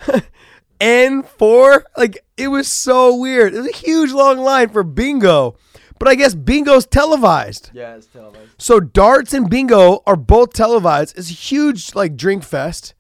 [0.80, 1.86] N four.
[1.96, 3.54] Like it was so weird.
[3.54, 5.56] It was a huge long line for bingo.
[5.98, 7.70] But I guess bingo's televised.
[7.72, 8.50] yeah, it's televised.
[8.58, 11.16] So darts and bingo are both televised.
[11.16, 12.94] It's a huge like drink fest.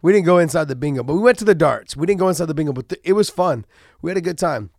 [0.00, 1.96] We didn't go inside the bingo, but we went to the darts.
[1.96, 3.64] We didn't go inside the bingo, but th- it was fun.
[4.00, 4.70] We had a good time.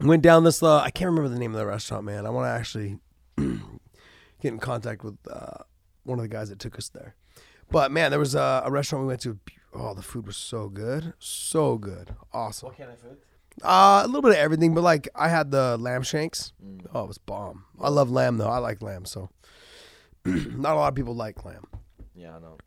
[0.00, 0.62] Went down this.
[0.62, 2.26] Uh, I can't remember the name of the restaurant, man.
[2.26, 2.98] I want to actually
[3.38, 5.58] get in contact with uh,
[6.04, 7.14] one of the guys that took us there.
[7.70, 9.38] But man, there was a, a restaurant we went to.
[9.72, 12.68] Oh, the food was so good, so good, awesome.
[12.68, 13.18] What kind of food?
[13.62, 16.52] Uh, a little bit of everything, but like I had the lamb shanks.
[16.94, 17.64] Oh, it was bomb.
[17.80, 18.48] I love lamb though.
[18.50, 19.30] I like lamb, so
[20.24, 21.64] not a lot of people like lamb.
[22.14, 22.58] Yeah, I know.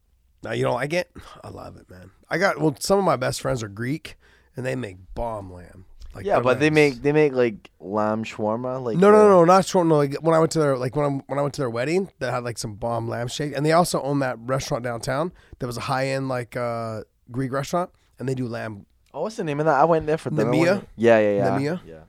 [0.44, 1.12] Now you don't like it?
[1.44, 2.12] I love it, man.
[2.30, 2.76] I got well.
[2.80, 4.16] Some of my best friends are Greek,
[4.56, 5.86] and they make bomb lamb.
[6.16, 8.82] Like Yeah, their but they lamb's- make they make like lamb shawarma.
[8.84, 9.86] Like No, no, no, not short.
[9.86, 11.70] No, like when I went to their like when I when I went to their
[11.70, 15.32] wedding, they had like some bomb lamb shake, and they also own that restaurant downtown.
[15.60, 18.88] That was a high end like uh, Greek restaurant, and they do lamb.
[19.14, 19.76] Oh, what's the name of that?
[19.76, 20.46] I went there for dinner.
[20.52, 20.76] Nemea?
[20.78, 21.50] one- Yeah, yeah, yeah.
[21.58, 21.82] Nemea?
[21.86, 22.00] Yeah.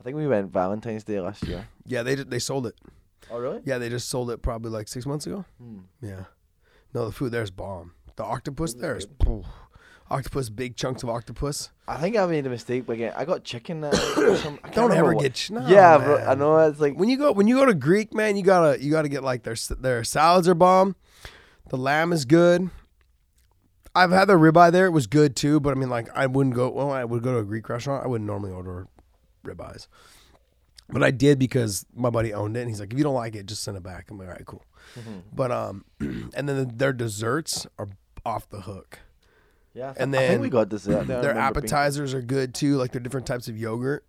[0.00, 1.66] I think we went Valentine's Day last year.
[1.86, 2.74] Yeah, they they sold it.
[3.30, 3.60] Oh really?
[3.64, 5.44] Yeah, they just sold it probably like six months ago.
[5.58, 5.78] Hmm.
[6.02, 6.24] Yeah.
[6.92, 7.92] No, the food there's bomb.
[8.16, 9.06] The octopus there is
[10.10, 11.70] octopus, big chunks of octopus.
[11.88, 13.16] I think I made a mistake by getting.
[13.18, 13.92] I got chicken or
[14.36, 16.38] some- I can't Don't remember ever what- get ch- no, yeah, bro, I man.
[16.38, 16.58] know.
[16.58, 19.08] It's like When you go when you go to Greek, man, you gotta you gotta
[19.08, 20.94] get like their s- their salads are bomb.
[21.70, 22.68] The lamb is good.
[23.94, 25.60] I've had the ribeye there; it was good too.
[25.60, 26.70] But I mean, like, I wouldn't go.
[26.70, 28.04] Well, I would go to a Greek restaurant.
[28.04, 28.88] I wouldn't normally order
[29.44, 29.86] ribeyes,
[30.88, 33.34] but I did because my buddy owned it, and he's like, "If you don't like
[33.36, 34.64] it, just send it back." I'm like, "All right, cool."
[35.32, 37.88] But um, and then their desserts are
[38.26, 39.00] off the hook.
[39.74, 39.92] yeah.
[39.92, 41.06] Th- and then we got dessert.
[41.06, 41.18] there.
[41.18, 42.76] I Their remember being- appetizers are good too.
[42.76, 44.04] Like their different types of yogurt.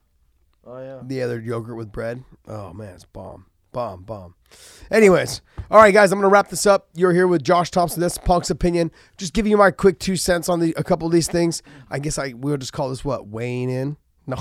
[0.66, 1.02] Oh yeah.
[1.08, 2.24] Yeah, their yogurt with bread.
[2.48, 4.34] Oh man, it's bomb, bomb, bomb.
[4.92, 5.42] Anyways,
[5.72, 6.90] all right, guys, I'm gonna wrap this up.
[6.94, 8.02] You're here with Josh Thomson.
[8.02, 8.92] That's Punk's opinion.
[9.18, 11.64] Just giving you my quick two cents on the a couple of these things.
[11.90, 13.98] I guess I we'll just call this what weighing in.
[14.28, 14.38] No.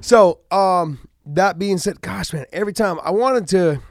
[0.00, 3.82] so, um, that being said, gosh, man, every time I wanted to,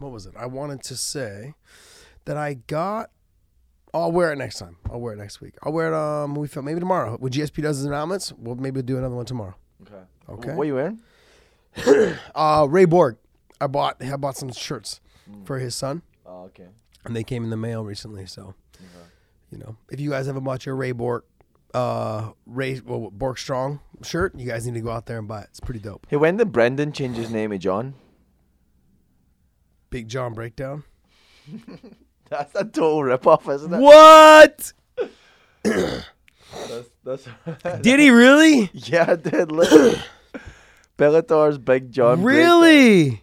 [0.00, 0.34] what was it?
[0.36, 1.54] I wanted to say
[2.24, 3.10] that I got.
[3.94, 4.76] I'll wear it next time.
[4.90, 5.54] I'll wear it next week.
[5.62, 5.94] I'll wear it.
[5.94, 7.16] Um, we feel maybe tomorrow.
[7.18, 9.54] When GSP does his announcements, we'll maybe do another one tomorrow.
[9.82, 10.02] Okay.
[10.28, 10.54] Okay.
[10.54, 11.00] What are you wearing?
[12.34, 13.18] Uh, Ray Borg.
[13.62, 15.00] I bought I bought some shirts
[15.44, 16.66] for his son, Oh okay.
[17.04, 18.26] and they came in the mail recently.
[18.26, 18.54] So,
[19.50, 21.22] you know, if you guys haven't bought your Ray Borg
[21.74, 25.42] uh, Ray well, Borg Strong shirt, you guys need to go out there and buy
[25.42, 25.46] it.
[25.50, 26.06] It's pretty dope.
[26.10, 27.94] Hey, when did Brendan change his name to John?
[29.90, 30.84] Big John breakdown.
[32.28, 33.78] That's a total rip-off, isn't it?
[33.78, 34.72] What?
[35.62, 37.28] That's, that's
[37.82, 38.70] Did he really?
[38.74, 39.50] yeah, dude.
[39.52, 40.00] Listen.
[40.98, 42.22] Bellator's Big John.
[42.22, 43.18] breakdown.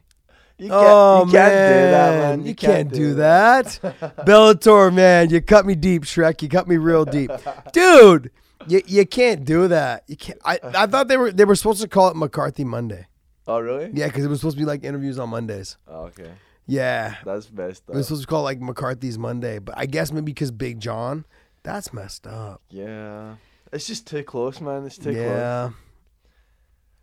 [0.59, 1.49] You can't, Oh you man.
[1.49, 2.45] can't do that, man.
[2.45, 3.65] You, can't, do that.
[4.25, 6.41] Bellator, man, you cut me deep, Shrek.
[6.41, 7.31] You cut me real deep,
[7.71, 8.29] dude.
[8.67, 10.03] You, you can't do that.
[10.07, 10.37] You can't.
[10.43, 13.07] I, I thought they were they were supposed to call it McCarthy Monday.
[13.47, 13.89] Oh really?
[13.93, 15.77] Yeah, because it was supposed to be like interviews on Mondays.
[15.87, 16.29] Oh, okay.
[16.67, 17.83] Yeah, That's best.
[17.87, 20.79] it was supposed to be called like McCarthy's Monday, but I guess maybe because Big
[20.79, 21.25] John,
[21.63, 22.61] that's messed up.
[22.69, 23.35] Yeah.
[23.73, 24.85] It's just too close, man.
[24.85, 25.15] It's too close.
[25.15, 25.69] yeah,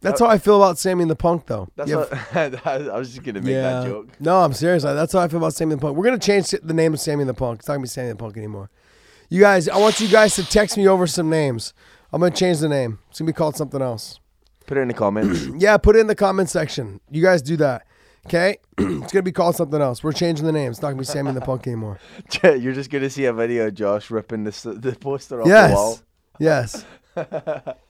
[0.00, 1.68] that's how I feel about Sammy and the Punk, though.
[1.76, 4.08] That's Yeah, what I was just gonna make that joke.
[4.20, 4.82] No, I'm serious.
[4.82, 5.96] That's how I feel about Sammy the Punk.
[5.96, 7.60] We're gonna change the name of Sammy and the Punk.
[7.60, 8.70] It's not gonna be Sammy the Punk anymore.
[9.28, 11.74] You guys, I want you guys to text me over some names.
[12.12, 12.98] I'm gonna change the name.
[13.10, 14.20] It's gonna be called something else.
[14.66, 15.46] Put it in the comments.
[15.58, 17.00] Yeah, put it in the comment section.
[17.10, 17.86] You guys do that.
[18.26, 18.56] Okay?
[18.78, 20.02] it's gonna be called something else.
[20.04, 20.70] We're changing the name.
[20.70, 21.98] It's not gonna be Sammy and the Punk anymore.
[22.42, 25.98] You're just gonna see a video of Josh ripping this the poster off the wall.
[26.38, 26.84] Yes.
[27.16, 27.64] Yes.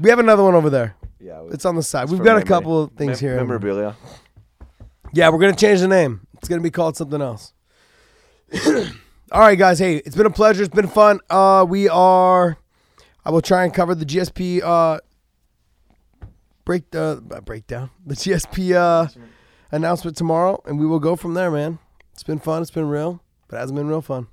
[0.00, 0.96] we have another one over there.
[1.20, 2.10] Yeah, It's on the side.
[2.10, 3.36] We've got a couple of things Mem- here.
[3.36, 3.96] Memorabilia.
[5.12, 6.26] Yeah, we're gonna change the name.
[6.38, 7.52] It's gonna be called something else.
[9.32, 9.78] All right, guys.
[9.78, 10.62] Hey, it's been a pleasure.
[10.62, 11.20] It's been fun.
[11.30, 12.58] Uh, we are.
[13.24, 14.98] I will try and cover the GSP uh
[16.64, 19.06] break uh, breakdown the GSP uh
[19.70, 21.78] announcement tomorrow, and we will go from there, man.
[22.12, 22.62] It's been fun.
[22.62, 24.26] It's been real, but it hasn't been real fun.